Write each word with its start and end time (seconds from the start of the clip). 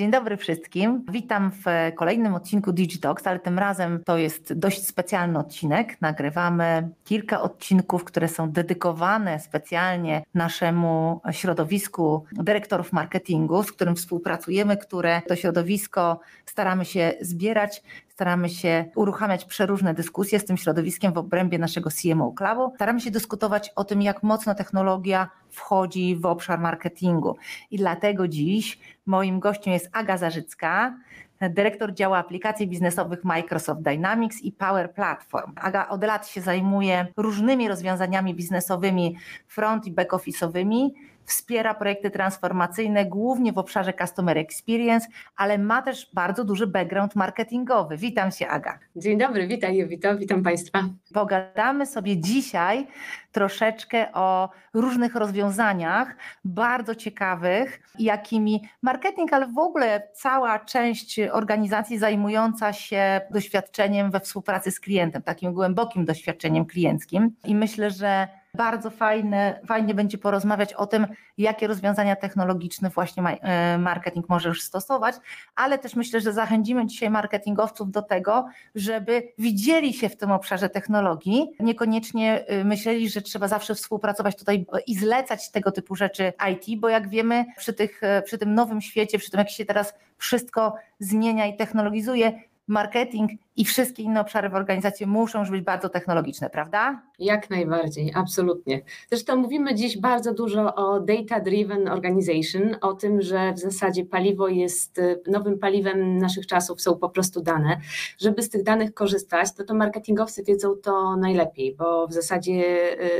Dzień 0.00 0.10
dobry 0.10 0.36
wszystkim. 0.36 1.04
Witam 1.12 1.50
w 1.50 1.64
kolejnym 1.96 2.34
odcinku 2.34 2.72
Digitox, 2.72 3.26
ale 3.26 3.38
tym 3.38 3.58
razem 3.58 4.02
to 4.04 4.18
jest 4.18 4.52
dość 4.52 4.86
specjalny 4.86 5.38
odcinek. 5.38 6.00
Nagrywamy 6.00 6.88
kilka 7.04 7.40
odcinków, 7.40 8.04
które 8.04 8.28
są 8.28 8.50
dedykowane 8.50 9.40
specjalnie 9.40 10.22
naszemu 10.34 11.20
środowisku 11.30 12.24
dyrektorów 12.32 12.92
marketingu, 12.92 13.62
z 13.62 13.72
którym 13.72 13.96
współpracujemy, 13.96 14.76
które 14.76 15.22
to 15.28 15.36
środowisko 15.36 16.20
staramy 16.46 16.84
się 16.84 17.12
zbierać 17.20 17.82
staramy 18.20 18.48
się 18.48 18.84
uruchamiać 18.94 19.44
przeróżne 19.44 19.94
dyskusje 19.94 20.40
z 20.40 20.44
tym 20.44 20.56
środowiskiem 20.56 21.12
w 21.12 21.18
obrębie 21.18 21.58
naszego 21.58 21.90
CMO 21.90 22.32
Clubu. 22.32 22.72
Staramy 22.74 23.00
się 23.00 23.10
dyskutować 23.10 23.72
o 23.76 23.84
tym, 23.84 24.02
jak 24.02 24.22
mocno 24.22 24.54
technologia 24.54 25.28
wchodzi 25.50 26.16
w 26.16 26.26
obszar 26.26 26.58
marketingu. 26.58 27.36
I 27.70 27.78
dlatego 27.78 28.28
dziś 28.28 28.78
moim 29.06 29.40
gościem 29.40 29.72
jest 29.72 29.88
Aga 29.92 30.16
Zarzycka, 30.16 30.96
dyrektor 31.40 31.94
działu 31.94 32.14
aplikacji 32.14 32.68
biznesowych 32.68 33.24
Microsoft 33.24 33.82
Dynamics 33.82 34.40
i 34.42 34.52
Power 34.52 34.92
Platform. 34.92 35.52
Aga 35.56 35.88
od 35.88 36.04
lat 36.04 36.28
się 36.28 36.40
zajmuje 36.40 37.06
różnymi 37.16 37.68
rozwiązaniami 37.68 38.34
biznesowymi, 38.34 39.16
front 39.46 39.86
i 39.86 39.92
back 39.92 40.12
office'owymi, 40.12 40.90
wspiera 41.24 41.74
projekty 41.74 42.10
transformacyjne 42.10 43.04
głównie 43.04 43.52
w 43.52 43.58
obszarze 43.58 43.92
Customer 43.92 44.38
Experience, 44.38 45.08
ale 45.36 45.58
ma 45.58 45.82
też 45.82 46.10
bardzo 46.14 46.44
duży 46.44 46.66
background 46.66 47.16
marketingowy. 47.16 47.96
Witam 47.96 48.30
się, 48.30 48.48
Aga. 48.48 48.78
Dzień 48.96 49.18
dobry, 49.18 49.46
witaj 49.46 49.76
Jowito, 49.76 50.16
witam 50.16 50.42
Państwa. 50.42 50.84
Pogadamy 51.14 51.86
sobie 51.86 52.20
dzisiaj 52.20 52.86
troszeczkę 53.32 54.12
o 54.12 54.50
różnych 54.74 55.14
rozwiązaniach, 55.14 56.16
bardzo 56.44 56.94
ciekawych, 56.94 57.80
jakimi 57.98 58.68
marketing, 58.82 59.32
ale 59.32 59.46
w 59.46 59.58
ogóle 59.58 60.08
cała 60.14 60.58
część 60.58 61.20
organizacji 61.32 61.98
zajmująca 61.98 62.72
się 62.72 63.20
doświadczeniem 63.30 64.10
we 64.10 64.20
współpracy 64.20 64.70
z 64.70 64.80
klientem, 64.80 65.22
takim 65.22 65.52
głębokim 65.52 66.04
doświadczeniem 66.04 66.66
klienckim. 66.66 67.36
I 67.44 67.54
myślę, 67.54 67.90
że 67.90 68.28
bardzo 68.54 68.90
fajne, 68.90 69.60
fajnie 69.66 69.94
będzie 69.94 70.18
porozmawiać 70.18 70.74
o 70.74 70.86
tym, 70.86 71.06
jakie 71.38 71.66
rozwiązania 71.66 72.16
technologiczne 72.16 72.90
właśnie 72.90 73.22
e, 73.22 73.78
marketing 73.78 74.28
może 74.28 74.48
już 74.48 74.62
stosować, 74.62 75.14
ale 75.54 75.78
też 75.78 75.96
myślę, 75.96 76.20
że 76.20 76.32
zachęcimy 76.32 76.86
dzisiaj 76.86 77.10
marketingowców 77.10 77.90
do 77.90 78.02
tego, 78.02 78.46
żeby 78.74 79.32
widzieli 79.38 79.92
się 79.92 80.08
w 80.08 80.16
tym 80.16 80.30
obszarze 80.30 80.68
technologii, 80.68 81.50
niekoniecznie 81.60 82.46
e, 82.46 82.64
myśleli, 82.64 83.10
że 83.10 83.22
trzeba 83.22 83.48
zawsze 83.48 83.74
współpracować 83.74 84.36
tutaj 84.36 84.66
i 84.86 84.94
zlecać 84.94 85.50
tego 85.50 85.72
typu 85.72 85.94
rzeczy 85.94 86.32
IT, 86.52 86.80
bo 86.80 86.88
jak 86.88 87.08
wiemy, 87.08 87.44
przy, 87.56 87.72
tych, 87.72 88.02
e, 88.02 88.22
przy 88.22 88.38
tym 88.38 88.54
nowym 88.54 88.80
świecie, 88.80 89.18
przy 89.18 89.30
tym 89.30 89.38
jak 89.38 89.50
się 89.50 89.64
teraz 89.64 89.94
wszystko 90.18 90.74
zmienia 90.98 91.46
i 91.46 91.56
technologizuje, 91.56 92.32
marketing 92.70 93.30
i 93.56 93.64
wszystkie 93.64 94.02
inne 94.02 94.20
obszary 94.20 94.48
w 94.48 94.54
organizacji 94.54 95.06
muszą 95.06 95.40
już 95.40 95.50
być 95.50 95.64
bardzo 95.64 95.88
technologiczne, 95.88 96.50
prawda? 96.50 97.02
Jak 97.18 97.50
najbardziej, 97.50 98.12
absolutnie. 98.14 98.82
Zresztą 99.10 99.36
mówimy 99.36 99.74
dziś 99.74 99.98
bardzo 99.98 100.34
dużo 100.34 100.74
o 100.74 101.00
data-driven 101.00 101.88
organization, 101.88 102.76
o 102.80 102.92
tym, 102.92 103.22
że 103.22 103.52
w 103.52 103.58
zasadzie 103.58 104.04
paliwo 104.04 104.48
jest 104.48 104.98
y, 104.98 105.22
nowym 105.26 105.58
paliwem 105.58 106.18
naszych 106.18 106.46
czasów, 106.46 106.80
są 106.80 106.96
po 106.96 107.08
prostu 107.08 107.40
dane. 107.40 107.80
Żeby 108.18 108.42
z 108.42 108.50
tych 108.50 108.62
danych 108.62 108.94
korzystać, 108.94 109.54
to 109.54 109.64
to 109.64 109.74
marketingowcy 109.74 110.44
wiedzą 110.44 110.76
to 110.76 111.16
najlepiej, 111.16 111.74
bo 111.74 112.06
w 112.06 112.12
zasadzie 112.12 112.62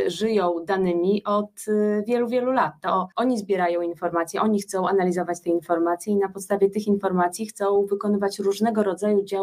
y, 0.07 0.11
żyją 0.11 0.55
danymi 0.65 1.25
od 1.25 1.69
y, 1.69 2.05
wielu, 2.07 2.29
wielu 2.29 2.53
lat. 2.53 2.73
To 2.83 3.09
oni 3.17 3.39
zbierają 3.39 3.83
informacje, 3.83 4.41
oni 4.41 4.63
chcą 4.63 4.89
analizować 4.89 5.41
te 5.41 5.51
informacje 5.51 6.13
i 6.13 6.17
na 6.17 6.29
podstawie 6.29 6.71
tych 6.71 6.87
informacji 6.87 7.47
chcą 7.47 7.87
wykonywać 7.87 8.39
różnego 8.39 8.83
rodzaju 8.83 9.25
działania 9.25 9.40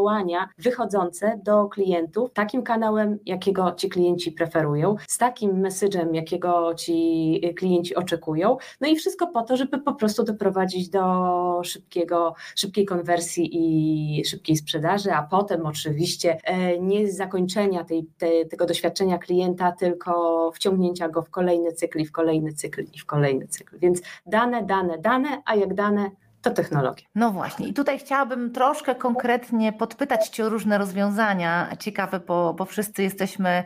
wychodzące 0.57 1.39
do 1.43 1.65
klientów 1.65 2.33
takim 2.33 2.63
kanałem, 2.63 3.19
jakiego 3.25 3.71
ci 3.71 3.89
klienci 3.89 4.31
preferują 4.31 4.57
preferują, 4.57 4.95
z 5.07 5.17
takim 5.17 5.61
message'em, 5.61 6.15
jakiego 6.15 6.73
ci 6.73 7.41
klienci 7.57 7.95
oczekują. 7.95 8.57
No 8.81 8.87
i 8.87 8.95
wszystko 8.95 9.27
po 9.27 9.41
to, 9.41 9.57
żeby 9.57 9.79
po 9.79 9.93
prostu 9.93 10.23
doprowadzić 10.23 10.89
do 10.89 11.61
szybkiego, 11.63 12.33
szybkiej 12.55 12.85
konwersji 12.85 13.49
i 13.51 14.25
szybkiej 14.25 14.55
sprzedaży, 14.55 15.11
a 15.11 15.23
potem 15.23 15.65
oczywiście 15.65 16.37
e, 16.43 16.79
nie 16.79 17.11
zakończenia 17.11 17.83
tej, 17.83 18.05
te, 18.17 18.45
tego 18.45 18.65
doświadczenia 18.65 19.17
klienta, 19.17 19.71
tylko 19.71 20.51
wciągnięcia 20.51 21.09
go 21.09 21.21
w 21.21 21.29
kolejny 21.29 21.71
cykl 21.71 21.99
i 21.99 22.05
w 22.05 22.11
kolejny 22.11 22.53
cykl 22.53 22.83
i 22.93 22.99
w 22.99 23.05
kolejny 23.05 23.47
cykl. 23.47 23.79
Więc 23.79 24.01
dane, 24.25 24.63
dane, 24.63 24.97
dane, 24.97 25.41
a 25.45 25.55
jak 25.55 25.73
dane, 25.73 26.11
to. 26.51 26.61
No 27.15 27.31
właśnie, 27.31 27.67
i 27.67 27.73
tutaj 27.73 27.99
chciałabym 27.99 28.51
troszkę 28.51 28.95
konkretnie 28.95 29.73
podpytać 29.73 30.29
Cię 30.29 30.45
o 30.45 30.49
różne 30.49 30.77
rozwiązania 30.77 31.69
ciekawe, 31.79 32.19
bo, 32.19 32.53
bo 32.53 32.65
wszyscy 32.65 33.03
jesteśmy 33.03 33.63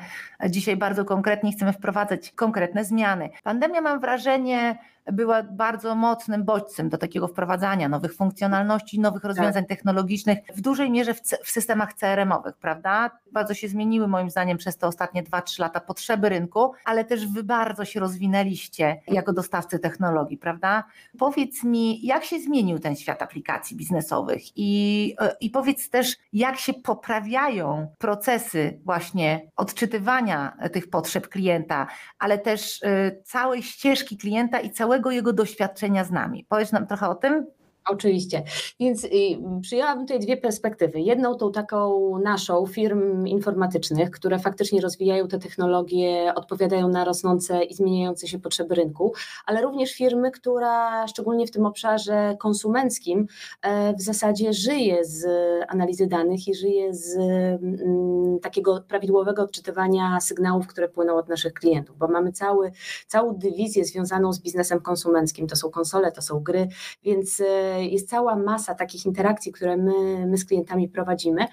dzisiaj 0.50 0.78
bardzo 0.78 1.06
konkretni, 1.06 1.54
chcemy 1.54 1.74
wprowadzać 1.74 2.32
konkretne 2.32 2.86
zmiany. 2.86 3.30
Pandemia, 3.44 3.82
mam 3.82 4.00
wrażenie, 4.00 4.78
była 5.06 5.44
bardzo 5.44 5.96
mocnym 5.96 6.44
bodźcem 6.44 6.90
do 6.90 6.98
takiego 6.98 7.28
wprowadzania 7.28 7.90
nowych 7.90 8.16
funkcjonalności, 8.16 9.00
nowych 9.00 9.24
rozwiązań 9.24 9.64
tak. 9.64 9.70
technologicznych, 9.70 10.40
w 10.56 10.62
dużej 10.62 10.92
mierze 10.92 11.14
w, 11.14 11.22
w 11.22 11.52
systemach 11.52 11.94
CRM-owych, 11.94 12.58
prawda? 12.58 13.12
Bardzo 13.32 13.54
się 13.54 13.68
zmieniły 13.68 14.08
moim 14.08 14.30
zdaniem 14.30 14.58
przez 14.58 14.78
te 14.78 14.88
ostatnie 14.88 15.24
2-3 15.24 15.60
lata 15.60 15.80
potrzeby 15.80 16.30
rynku, 16.30 16.72
ale 16.86 17.06
też 17.06 17.28
wy 17.28 17.44
bardzo 17.44 17.86
się 17.86 18.00
rozwinęliście 18.00 19.02
jako 19.08 19.34
dostawcy 19.34 19.80
technologii, 19.80 20.38
prawda? 20.38 20.84
Powiedz 21.20 21.64
mi, 21.64 22.06
jak 22.06 22.24
się 22.24 22.40
zmienił 22.40 22.80
ten 22.80 22.96
świat 22.96 23.22
aplikacji 23.22 23.78
biznesowych 23.78 24.42
i, 24.56 25.16
i 25.42 25.50
powiedz 25.50 25.90
też, 25.90 26.16
jak 26.34 26.58
się 26.58 26.74
poprawiają 26.74 27.88
procesy 27.98 28.80
właśnie 28.86 29.52
odczytywania 29.56 30.58
tych 30.74 30.90
potrzeb 30.90 31.28
klienta, 31.28 31.88
ale 32.20 32.38
też 32.38 32.82
y, 32.82 33.22
całej 33.24 33.64
ścieżki 33.64 34.18
klienta 34.18 34.60
i 34.60 34.70
całego 34.70 34.91
całego 34.92 35.12
jego 35.12 35.34
doświadczenia 35.34 36.04
z 36.04 36.12
nami. 36.12 36.46
Powiedz 36.50 36.72
nam 36.72 36.88
trochę 36.88 37.10
o 37.10 37.16
tym? 37.16 37.46
Oczywiście. 37.90 38.44
Więc 38.80 39.04
y, 39.04 39.10
przyjęłabym 39.62 40.06
tutaj 40.06 40.20
dwie 40.20 40.38
perspektywy. 40.38 41.00
Jedną 41.00 41.36
tą 41.36 41.52
taką 41.52 42.12
naszą, 42.20 42.66
firm 42.66 43.26
informatycznych, 43.26 44.12
które 44.12 44.40
faktycznie 44.40 44.82
rozwijają 44.82 45.28
te 45.28 45.40
technologie, 45.40 46.34
odpowiadają 46.36 46.88
na 46.88 47.06
rosnące 47.06 47.64
i 47.64 47.74
zmieniające 47.74 48.28
się 48.28 48.40
potrzeby 48.40 48.76
rynku, 48.76 49.14
ale 49.46 49.62
również 49.62 49.94
firmy, 49.94 50.32
która 50.32 51.08
szczególnie 51.08 51.48
w 51.48 51.52
tym 51.52 51.66
obszarze 51.66 52.36
konsumenckim 52.40 53.28
e, 53.62 53.94
w 53.94 54.02
zasadzie 54.02 54.54
żyje 54.54 55.06
z 55.06 55.26
analizy 55.68 56.08
danych 56.08 56.48
i 56.48 56.56
żyje 56.56 56.94
z 56.94 57.18
mm, 57.18 58.40
takiego 58.40 58.82
prawidłowego 58.88 59.44
odczytywania 59.44 60.20
sygnałów, 60.20 60.68
które 60.68 60.90
płyną 60.90 61.18
od 61.18 61.30
naszych 61.30 61.54
klientów, 61.54 61.98
bo 61.98 62.08
mamy 62.08 62.32
cały, 62.32 62.72
całą 63.08 63.36
dywizję 63.36 63.86
związaną 63.86 64.34
z 64.34 64.40
biznesem 64.40 64.82
konsumenckim. 64.82 65.48
To 65.48 65.56
są 65.56 65.70
konsole, 65.70 66.12
to 66.12 66.22
są 66.22 66.40
gry, 66.40 66.68
więc 67.04 67.40
e, 67.40 67.71
jest 67.80 68.10
cała 68.10 68.36
masa 68.36 68.76
takich 68.76 69.06
interakcji, 69.06 69.52
które 69.52 69.78
my, 69.78 70.28
my 70.28 70.38
z 70.38 70.46
klientami 70.46 70.90
prowadzimy. 70.90 71.46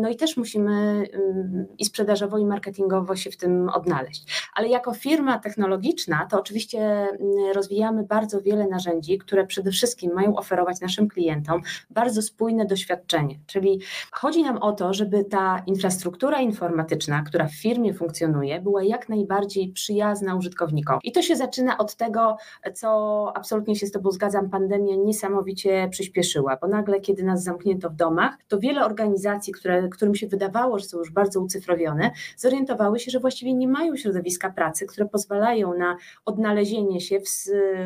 No 0.00 0.08
i 0.08 0.16
też 0.16 0.36
musimy 0.36 0.72
mm, 0.72 1.66
i 1.78 1.84
sprzedażowo, 1.84 2.38
i 2.38 2.46
marketingowo 2.46 3.16
się 3.16 3.30
w 3.30 3.36
tym 3.36 3.68
odnaleźć. 3.68 4.48
Ale 4.54 4.68
jako 4.68 4.94
firma 4.94 5.38
technologiczna, 5.38 6.26
to 6.30 6.40
oczywiście 6.40 6.80
mm, 6.80 7.18
rozwijamy 7.54 8.04
bardzo 8.04 8.40
wiele 8.40 8.66
narzędzi, 8.66 9.18
które 9.18 9.46
przede 9.46 9.70
wszystkim 9.70 10.12
mają 10.12 10.36
oferować 10.36 10.80
naszym 10.80 11.08
klientom 11.08 11.60
bardzo 11.90 12.22
spójne 12.22 12.66
doświadczenie. 12.66 13.40
Czyli 13.46 13.80
chodzi 14.12 14.42
nam 14.42 14.58
o 14.58 14.72
to, 14.72 14.94
żeby 14.94 15.24
ta 15.24 15.62
infrastruktura 15.66 16.40
informatyczna, 16.40 17.22
która 17.22 17.48
w 17.48 17.54
firmie 17.54 17.94
funkcjonuje, 17.94 18.60
była 18.60 18.82
jak 18.82 19.08
najbardziej 19.08 19.72
przyjazna 19.72 20.34
użytkownikowi. 20.34 21.08
I 21.08 21.12
to 21.12 21.22
się 21.22 21.36
zaczyna 21.36 21.78
od 21.78 21.96
tego, 21.96 22.36
co 22.74 23.32
absolutnie 23.36 23.76
się 23.76 23.86
z 23.86 23.92
Tobą 23.92 24.10
zgadzam, 24.10 24.50
pandemia 24.50 24.96
nie 24.96 25.14
niesamowicie 25.22 25.88
przyspieszyła, 25.90 26.58
bo 26.60 26.68
nagle, 26.68 27.00
kiedy 27.00 27.24
nas 27.24 27.42
zamknięto 27.42 27.90
w 27.90 27.94
domach, 27.94 28.38
to 28.48 28.58
wiele 28.58 28.84
organizacji, 28.84 29.52
które, 29.52 29.88
którym 29.88 30.14
się 30.14 30.26
wydawało, 30.26 30.78
że 30.78 30.84
są 30.84 30.98
już 30.98 31.10
bardzo 31.10 31.40
ucyfrowione, 31.40 32.10
zorientowały 32.36 32.98
się, 32.98 33.10
że 33.10 33.20
właściwie 33.20 33.54
nie 33.54 33.68
mają 33.68 33.96
środowiska 33.96 34.50
pracy, 34.50 34.86
które 34.86 35.08
pozwalają 35.08 35.78
na 35.78 35.96
odnalezienie 36.24 37.00
się 37.00 37.20
w, 37.20 37.24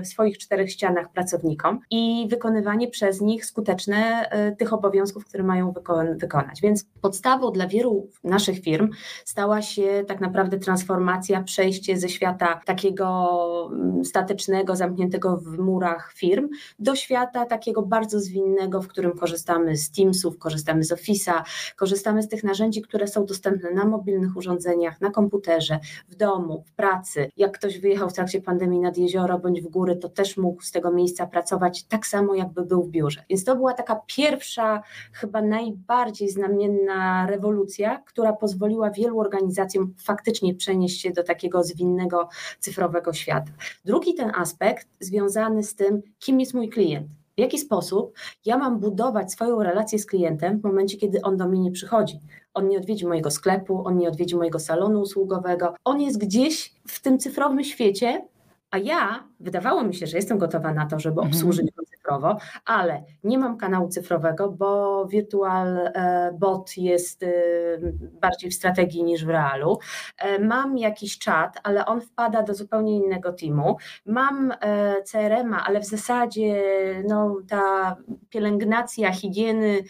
w 0.03 0.07
swoich 0.07 0.39
czterech 0.39 0.71
ścianach 0.71 1.13
pracownikom 1.13 1.81
i 1.91 2.27
wykonywanie 2.31 2.89
przez 2.89 3.21
nich 3.21 3.47
skuteczne 3.47 4.31
y, 4.53 4.57
tych 4.57 4.73
obowiązków, 4.73 5.25
które 5.25 5.45
mają 5.45 5.73
wykon 5.73 6.19
wykonać. 6.19 6.61
Więc 6.61 6.85
podstawą 7.01 7.53
dla 7.53 7.67
wielu 7.67 8.09
naszych 8.25 8.61
firm 8.61 8.91
stała 9.25 9.63
się 9.63 10.05
tak 10.09 10.21
naprawdę 10.21 10.59
transformacja, 10.59 11.43
przejście 11.43 11.97
ze 11.97 12.09
świata 12.09 12.61
takiego 12.65 13.71
mm, 13.73 14.05
statycznego, 14.05 14.77
zamkniętego 14.77 15.37
w 15.37 15.59
murach 15.59 16.13
firm 16.15 16.49
do 16.79 16.95
świata, 16.95 17.26
świata 17.27 17.47
takiego 17.47 17.83
bardzo 17.83 18.21
zwinnego, 18.21 18.83
w 18.83 18.89
którym 18.89 19.19
korzystamy 19.19 19.77
z 19.77 19.91
Teamsów, 19.91 20.39
korzystamy 20.39 20.85
z 20.85 20.93
Office'a, 20.93 21.43
korzystamy 21.77 22.23
z 22.23 22.29
tych 22.29 22.45
narzędzi, 22.45 22.83
które 22.83 23.07
są 23.07 23.27
dostępne 23.27 23.71
na 23.71 23.85
mobilnych 23.85 24.37
urządzeniach, 24.37 25.01
na 25.01 25.11
komputerze, 25.11 25.79
w 26.09 26.15
domu, 26.15 26.65
w 26.67 26.73
pracy. 26.73 27.31
Jak 27.37 27.59
ktoś 27.59 27.79
wyjechał 27.79 28.11
w 28.11 28.13
trakcie 28.13 28.41
pandemii 28.41 28.81
nad 28.81 28.99
jezioro 28.99 29.39
bądź 29.39 29.61
w 29.61 29.69
góry, 29.69 29.97
to 29.97 30.09
też 30.09 30.37
mógł 30.37 30.63
z 30.63 30.71
tego 30.71 30.91
miejsca 30.91 31.27
pracować 31.27 31.85
tak 31.85 32.07
samo, 32.07 32.35
jakby 32.35 32.65
był 32.65 32.83
w 32.83 32.91
biurze. 32.91 33.25
Więc 33.31 33.45
to 33.45 33.57
była 33.57 33.73
taka 33.73 34.01
pierwsza, 34.07 34.83
chyba 35.13 35.43
najbardziej 35.43 36.31
znamienna 36.31 37.27
rewolucja, 37.27 38.03
która 38.07 38.33
pozwoliła 38.33 38.91
wielu 38.91 39.21
organizacjom 39.21 39.95
faktycznie 40.05 40.55
przenieść 40.55 41.01
się 41.01 41.11
do 41.11 41.23
takiego 41.23 41.65
zwinnego, 41.65 42.29
cyfrowego 42.61 43.13
świata. 43.13 43.53
Drugi 43.85 44.15
ten 44.15 44.33
aspekt 44.35 44.89
związany 45.01 45.63
z 45.63 45.75
tym, 45.75 46.03
kim 46.19 46.41
jest 46.41 46.55
mój 46.55 46.69
klient. 46.69 47.16
W 47.39 47.41
jaki 47.41 47.59
sposób 47.59 48.13
ja 48.45 48.59
mam 48.59 48.81
budować 48.81 49.33
swoją 49.33 49.63
relację 49.63 49.99
z 49.99 50.07
klientem 50.07 50.61
w 50.61 50.65
momencie, 50.65 50.97
kiedy 50.97 51.23
on 51.23 51.37
do 51.37 51.49
mnie 51.49 51.61
nie 51.61 51.73
przychodzi? 51.73 52.21
On 52.55 52.69
nie 52.69 52.79
odwiedzi 52.79 53.07
mojego 53.07 53.31
sklepu, 53.31 53.87
on 53.87 53.99
nie 53.99 54.09
odwiedzi 54.09 54.37
mojego 54.37 54.59
salonu 54.59 55.01
usługowego, 55.01 55.75
on 55.85 56.01
jest 56.01 56.19
gdzieś 56.19 56.75
w 56.89 57.03
tym 57.03 57.19
cyfrowym 57.19 57.65
świecie, 57.65 58.29
a 58.71 58.79
ja 58.79 59.29
wydawało 59.41 59.85
mi 59.85 59.95
się, 59.95 60.07
że 60.07 60.17
jestem 60.17 60.39
gotowa 60.39 60.75
na 60.75 60.87
to, 60.87 61.01
żeby 61.01 61.21
mhm. 61.21 61.29
obsłużyć 61.29 61.71
go 61.71 61.86
cyfrowo, 62.07 62.39
ale 62.65 63.05
nie 63.25 63.39
mam 63.39 63.57
kanału 63.57 63.89
cyfrowego, 63.89 64.49
bo 64.49 65.07
Virtual 65.07 65.79
e, 65.79 66.33
Bot 66.39 66.77
jest 66.77 67.23
e, 67.23 67.29
bardziej 68.21 68.51
w 68.51 68.55
strategii 68.55 69.05
niż 69.05 69.25
w 69.25 69.29
realu. 69.29 69.79
E, 70.19 70.39
mam 70.39 70.79
jakiś 70.79 71.19
czat, 71.19 71.61
ale 71.63 71.87
on 71.87 72.01
wpada 72.01 72.43
do 72.43 72.55
zupełnie 72.55 72.97
innego 72.97 73.33
teamu. 73.33 73.77
Mam 74.07 74.53
CRM-a, 75.05 75.65
ale 75.65 75.81
w 75.81 75.85
zasadzie 75.85 76.63
no, 77.09 77.37
ta 77.49 77.97
pielęgnacja 78.31 79.13
higieny 79.13 79.83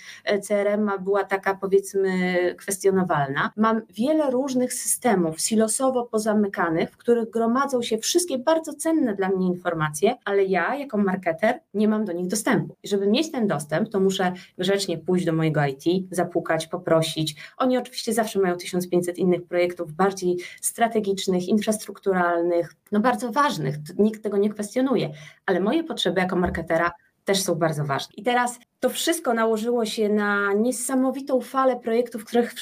CRM-a 0.49 0.99
była 0.99 1.25
taka 1.25 1.55
powiedzmy 1.55 2.37
kwestionowalna. 2.59 3.51
Mam 3.57 3.83
wiele 3.91 4.31
różnych 4.31 4.73
systemów 4.73 5.41
silosowo 5.41 6.05
pozamykanych, 6.05 6.91
w 6.91 6.97
których 6.97 7.31
gromadzą 7.31 7.83
się 7.83 7.99
wszystkie 7.99 8.39
bardzo 8.39 8.75
cenne 8.75 9.15
dla 9.15 9.29
mnie 9.29 9.47
informacje, 9.47 10.15
ale 10.25 10.45
ja 10.45 10.75
jako 10.75 10.99
marketer 10.99 11.61
nie 11.75 11.89
mam 11.89 12.06
do 12.07 12.13
nich 12.13 12.27
dostępu. 12.27 12.77
I 12.83 12.89
żeby 12.89 13.07
mieć 13.07 13.33
ten 13.33 13.47
dostęp, 13.47 13.89
to 13.89 14.01
muszę 14.01 14.33
grzecznie 14.59 14.99
pójść 14.99 15.27
do 15.27 15.33
mojego 15.33 15.61
IT, 15.65 15.85
zapukać, 16.11 16.67
poprosić. 16.67 17.37
Oni 17.57 17.79
oczywiście 17.79 18.13
zawsze 18.13 18.39
mają 18.39 18.57
1500 18.57 19.19
innych 19.19 19.47
projektów 19.47 19.93
bardziej 19.93 20.37
strategicznych, 20.61 21.49
infrastrukturalnych, 21.49 22.75
no 22.93 23.01
bardzo 23.01 23.33
ważnych, 23.33 23.77
nikt 23.99 24.23
tego 24.23 24.37
nie 24.37 24.51
kwestionuje, 24.51 25.11
ale 25.47 25.61
moje 25.61 25.85
potrzeby 25.85 26.21
jako 26.21 26.37
marketera 26.37 26.93
też 27.27 27.43
są 27.43 27.55
bardzo 27.55 27.85
ważne. 27.85 28.13
I 28.17 28.23
teraz 28.23 28.59
to 28.81 28.89
wszystko 28.89 29.35
nałożyło 29.35 29.85
się 29.85 30.09
na 30.09 30.53
niesamowitą 30.53 31.41
falę 31.41 31.77
projektów, 31.77 32.25
których 32.25 32.55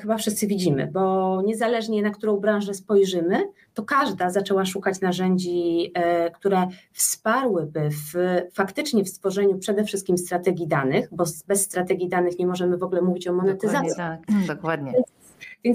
chyba 0.00 0.16
wszyscy 0.16 0.46
widzimy, 0.46 0.90
bo 0.92 1.42
niezależnie 1.46 2.02
na 2.02 2.10
którą 2.10 2.36
branżę 2.36 2.74
spojrzymy, 2.74 3.48
to 3.74 3.82
każda 3.82 4.30
zaczęła 4.30 4.64
szukać 4.64 5.00
narzędzi, 5.00 5.90
e, 5.94 6.30
które 6.30 6.66
wsparłyby 6.92 7.88
w, 7.90 8.14
faktycznie 8.52 9.04
w 9.04 9.08
stworzeniu 9.08 9.58
przede 9.58 9.84
wszystkim 9.84 10.18
strategii 10.18 10.68
danych, 10.68 11.08
bo 11.12 11.24
bez 11.46 11.62
strategii 11.62 12.08
danych 12.08 12.38
nie 12.38 12.46
możemy 12.46 12.76
w 12.76 12.82
ogóle 12.82 13.02
mówić 13.02 13.28
o 13.28 13.32
monetyzacji. 13.32 13.88
Dokładnie, 13.88 14.26
tak. 14.46 14.56
Dokładnie. 14.56 14.92
Więc 14.92 15.06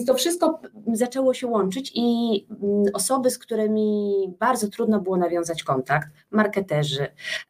to 0.08 0.14
wszystko 0.14 0.62
zaczęło 0.94 1.34
się 1.34 1.48
łączyć 1.48 1.92
i 1.96 2.48
mm, 2.50 2.84
osoby, 2.94 3.30
z 3.30 3.38
którymi 3.38 4.14
bardzo 4.40 4.68
trudno 4.68 5.00
było 5.00 5.18
nawiązać 5.18 5.64
kontakt, 5.64 6.10
marketerzy, 6.32 7.08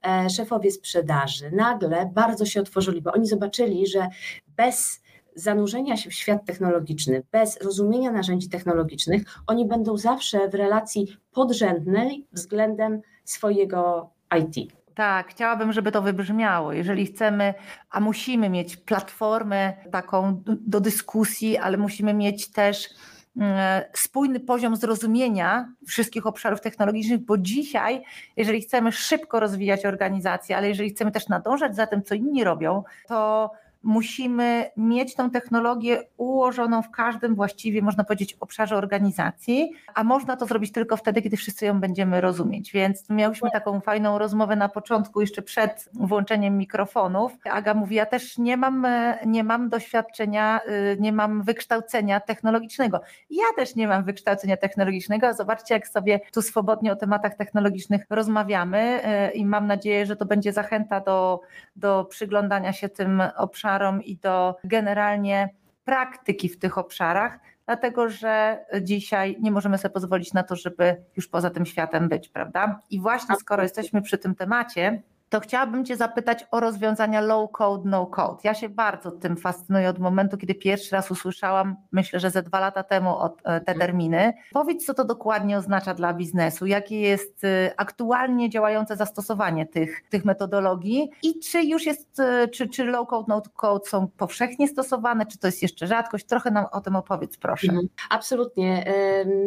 e, 0.07 0.29
szefowie 0.29 0.71
sprzedaży, 0.71 1.51
nagle 1.51 2.11
bardzo 2.13 2.45
się 2.45 2.61
otworzyli, 2.61 3.01
bo 3.01 3.11
oni 3.11 3.27
zobaczyli, 3.27 3.87
że 3.87 4.07
bez 4.47 5.01
zanurzenia 5.35 5.97
się 5.97 6.09
w 6.09 6.13
świat 6.13 6.45
technologiczny, 6.45 7.23
bez 7.31 7.61
rozumienia 7.61 8.11
narzędzi 8.11 8.49
technologicznych, 8.49 9.23
oni 9.47 9.65
będą 9.65 9.97
zawsze 9.97 10.49
w 10.49 10.55
relacji 10.55 11.17
podrzędnej 11.31 12.27
względem 12.31 13.01
swojego 13.25 14.09
IT. 14.39 14.78
Tak, 14.99 15.27
chciałabym, 15.27 15.73
żeby 15.73 15.91
to 15.91 16.01
wybrzmiało. 16.01 16.73
Jeżeli 16.73 17.05
chcemy, 17.05 17.53
a 17.89 17.99
musimy 17.99 18.49
mieć 18.49 18.77
platformę 18.77 19.73
taką 19.91 20.43
do 20.45 20.79
dyskusji, 20.79 21.57
ale 21.57 21.77
musimy 21.77 22.13
mieć 22.13 22.51
też 22.51 22.89
mm, 23.37 23.83
spójny 23.93 24.39
poziom 24.39 24.75
zrozumienia 24.75 25.73
wszystkich 25.87 26.25
obszarów 26.27 26.61
technologicznych, 26.61 27.19
bo 27.19 27.37
dzisiaj, 27.37 28.03
jeżeli 28.37 28.61
chcemy 28.61 28.91
szybko 28.91 29.39
rozwijać 29.39 29.85
organizację, 29.85 30.57
ale 30.57 30.67
jeżeli 30.67 30.89
chcemy 30.89 31.11
też 31.11 31.27
nadążać 31.27 31.75
za 31.75 31.87
tym, 31.87 32.03
co 32.03 32.15
inni 32.15 32.43
robią, 32.43 32.83
to 33.07 33.51
musimy 33.83 34.71
mieć 34.77 35.15
tą 35.15 35.29
technologię 35.29 36.03
ułożoną 36.17 36.81
w 36.81 36.91
każdym 36.91 37.35
właściwie, 37.35 37.81
można 37.81 38.03
powiedzieć, 38.03 38.37
obszarze 38.39 38.75
organizacji, 38.75 39.71
a 39.93 40.03
można 40.03 40.37
to 40.37 40.45
zrobić 40.45 40.71
tylko 40.71 40.97
wtedy, 40.97 41.21
kiedy 41.21 41.37
wszyscy 41.37 41.65
ją 41.65 41.79
będziemy 41.79 42.21
rozumieć. 42.21 42.71
Więc 42.71 43.09
miałyśmy 43.09 43.51
taką 43.51 43.81
fajną 43.81 44.17
rozmowę 44.17 44.55
na 44.55 44.69
początku, 44.69 45.21
jeszcze 45.21 45.41
przed 45.41 45.89
włączeniem 45.93 46.57
mikrofonów. 46.57 47.37
Aga 47.51 47.73
mówi, 47.73 47.95
ja 47.95 48.05
też 48.05 48.37
nie 48.37 48.57
mam, 48.57 48.87
nie 49.25 49.43
mam 49.43 49.69
doświadczenia, 49.69 50.59
y, 50.93 50.97
nie 50.99 51.13
mam 51.13 51.43
wykształcenia 51.43 52.19
technologicznego. 52.19 53.01
Ja 53.29 53.45
też 53.55 53.75
nie 53.75 53.87
mam 53.87 54.03
wykształcenia 54.03 54.57
technologicznego. 54.57 55.33
Zobaczcie, 55.33 55.73
jak 55.73 55.87
sobie 55.87 56.19
tu 56.33 56.41
swobodnie 56.41 56.91
o 56.91 56.95
tematach 56.95 57.35
technologicznych 57.35 58.05
rozmawiamy 58.09 59.01
y, 59.29 59.31
i 59.31 59.45
mam 59.45 59.67
nadzieję, 59.67 60.05
że 60.05 60.15
to 60.15 60.25
będzie 60.25 60.53
zachęta 60.53 60.99
do, 60.99 61.41
do 61.75 62.05
przyglądania 62.09 62.73
się 62.73 62.89
tym 62.89 63.23
obszarom 63.37 63.68
obszarom 63.69 64.03
i 64.03 64.17
do 64.17 64.55
generalnie 64.63 65.49
praktyki 65.83 66.49
w 66.49 66.59
tych 66.59 66.77
obszarach, 66.77 67.39
dlatego 67.65 68.09
że 68.09 68.65
dzisiaj 68.81 69.37
nie 69.39 69.51
możemy 69.51 69.77
sobie 69.77 69.93
pozwolić 69.93 70.33
na 70.33 70.43
to, 70.43 70.55
żeby 70.55 71.03
już 71.15 71.27
poza 71.27 71.49
tym 71.49 71.65
światem 71.65 72.09
być, 72.09 72.29
prawda? 72.29 72.79
I 72.89 73.01
właśnie 73.01 73.35
skoro 73.35 73.63
jesteśmy 73.63 74.01
przy 74.01 74.17
tym 74.17 74.35
temacie, 74.35 75.01
to 75.29 75.39
chciałabym 75.39 75.85
Cię 75.85 75.95
zapytać 75.95 76.45
o 76.51 76.59
rozwiązania 76.59 77.21
low 77.21 77.51
code, 77.51 77.89
no 77.89 78.07
code. 78.07 78.39
Ja 78.43 78.53
się 78.53 78.69
bardzo 78.69 79.11
tym 79.11 79.37
fascynuję 79.37 79.89
od 79.89 79.99
momentu, 79.99 80.37
kiedy 80.37 80.55
pierwszy 80.55 80.95
raz 80.95 81.11
usłyszałam, 81.11 81.75
myślę, 81.91 82.19
że 82.19 82.31
ze 82.31 82.43
dwa 82.43 82.59
lata 82.59 82.83
temu 82.83 83.09
e, 83.23 83.29
te 83.43 83.55
mhm. 83.55 83.77
terminy. 83.77 84.33
Powiedz, 84.53 84.85
co 84.85 84.93
to 84.93 85.05
dokładnie 85.05 85.57
oznacza 85.57 85.93
dla 85.93 86.13
biznesu, 86.13 86.65
jakie 86.65 87.01
jest 87.01 87.43
e, 87.43 87.73
aktualnie 87.77 88.49
działające 88.49 88.95
zastosowanie 88.95 89.65
tych, 89.65 90.03
tych 90.09 90.25
metodologii 90.25 91.09
i 91.23 91.39
czy 91.39 91.63
już 91.63 91.85
jest, 91.85 92.19
e, 92.19 92.47
czy, 92.47 92.67
czy 92.67 92.83
low 92.83 93.07
code, 93.07 93.25
no 93.27 93.41
code 93.55 93.85
są 93.89 94.07
powszechnie 94.07 94.67
stosowane, 94.67 95.25
czy 95.25 95.37
to 95.37 95.47
jest 95.47 95.61
jeszcze 95.61 95.87
rzadkość? 95.87 96.25
Trochę 96.25 96.51
nam 96.51 96.65
o 96.71 96.81
tym 96.81 96.95
opowiedz, 96.95 97.37
proszę. 97.37 97.67
Mhm. 97.67 97.87
Absolutnie. 98.09 98.93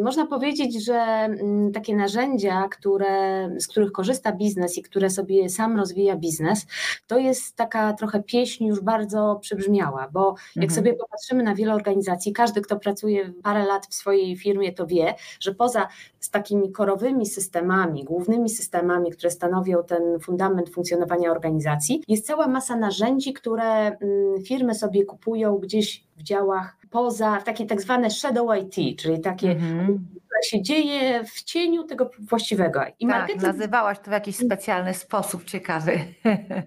Można 0.03 0.27
powiedzieć, 0.27 0.85
że 0.85 0.95
mm, 0.95 1.73
takie 1.73 1.97
narzędzia, 1.97 2.69
które, 2.71 3.49
z 3.59 3.67
których 3.67 3.93
korzysta 3.93 4.33
biznes 4.33 4.79
i 4.79 4.83
które 4.83 5.11
sobie 5.11 5.49
sam 5.49 5.72
sam 5.73 5.79
rozwija 5.79 6.17
biznes, 6.17 6.67
to 7.07 7.19
jest 7.19 7.57
taka 7.57 7.93
trochę 7.93 8.23
pieśń 8.23 8.65
już 8.65 8.81
bardzo 8.81 9.39
przybrzmiała, 9.41 10.09
bo 10.13 10.35
jak 10.57 10.65
mhm. 10.65 10.71
sobie 10.71 10.95
popatrzymy 10.95 11.43
na 11.43 11.55
wiele 11.55 11.75
organizacji, 11.75 12.33
każdy, 12.33 12.61
kto 12.61 12.77
pracuje 12.77 13.33
parę 13.43 13.65
lat 13.65 13.87
w 13.87 13.95
swojej 13.95 14.37
firmie, 14.37 14.73
to 14.73 14.87
wie, 14.87 15.15
że 15.41 15.55
poza 15.55 15.89
z 16.21 16.31
takimi 16.31 16.73
korowymi 16.73 17.27
systemami, 17.27 18.05
głównymi 18.05 18.51
systemami, 18.51 19.11
które 19.11 19.31
stanowią 19.31 19.85
ten 19.85 20.21
fundament 20.21 20.71
funkcjonowania 20.71 21.31
organizacji, 21.31 22.03
jest 22.09 22.27
cała 22.27 22.49
masa 22.49 22.77
narzędzi, 22.77 23.33
które 23.33 23.65
mm, 23.65 24.43
firmy 24.45 24.75
sobie 24.75 25.05
kupują 25.05 25.59
gdzieś 25.59 26.05
w 26.17 26.23
działach 26.23 26.77
poza, 26.91 27.41
takie 27.45 27.67
tak 27.67 27.83
zwane 27.83 28.11
shadow 28.11 28.49
IT, 28.59 28.99
czyli 28.99 29.21
takie 29.21 29.51
mhm 29.51 30.07
się 30.45 30.63
dzieje 30.63 31.25
w 31.25 31.43
cieniu 31.43 31.85
tego 31.85 32.11
właściwego. 32.19 32.83
I 33.01 33.07
tak, 33.07 33.17
marketing... 33.17 33.43
nazywałaś 33.43 33.99
to 33.99 34.05
w 34.05 34.13
jakiś 34.13 34.37
specjalny 34.37 34.95
sposób 34.95 35.45
ciekawy. 35.45 35.99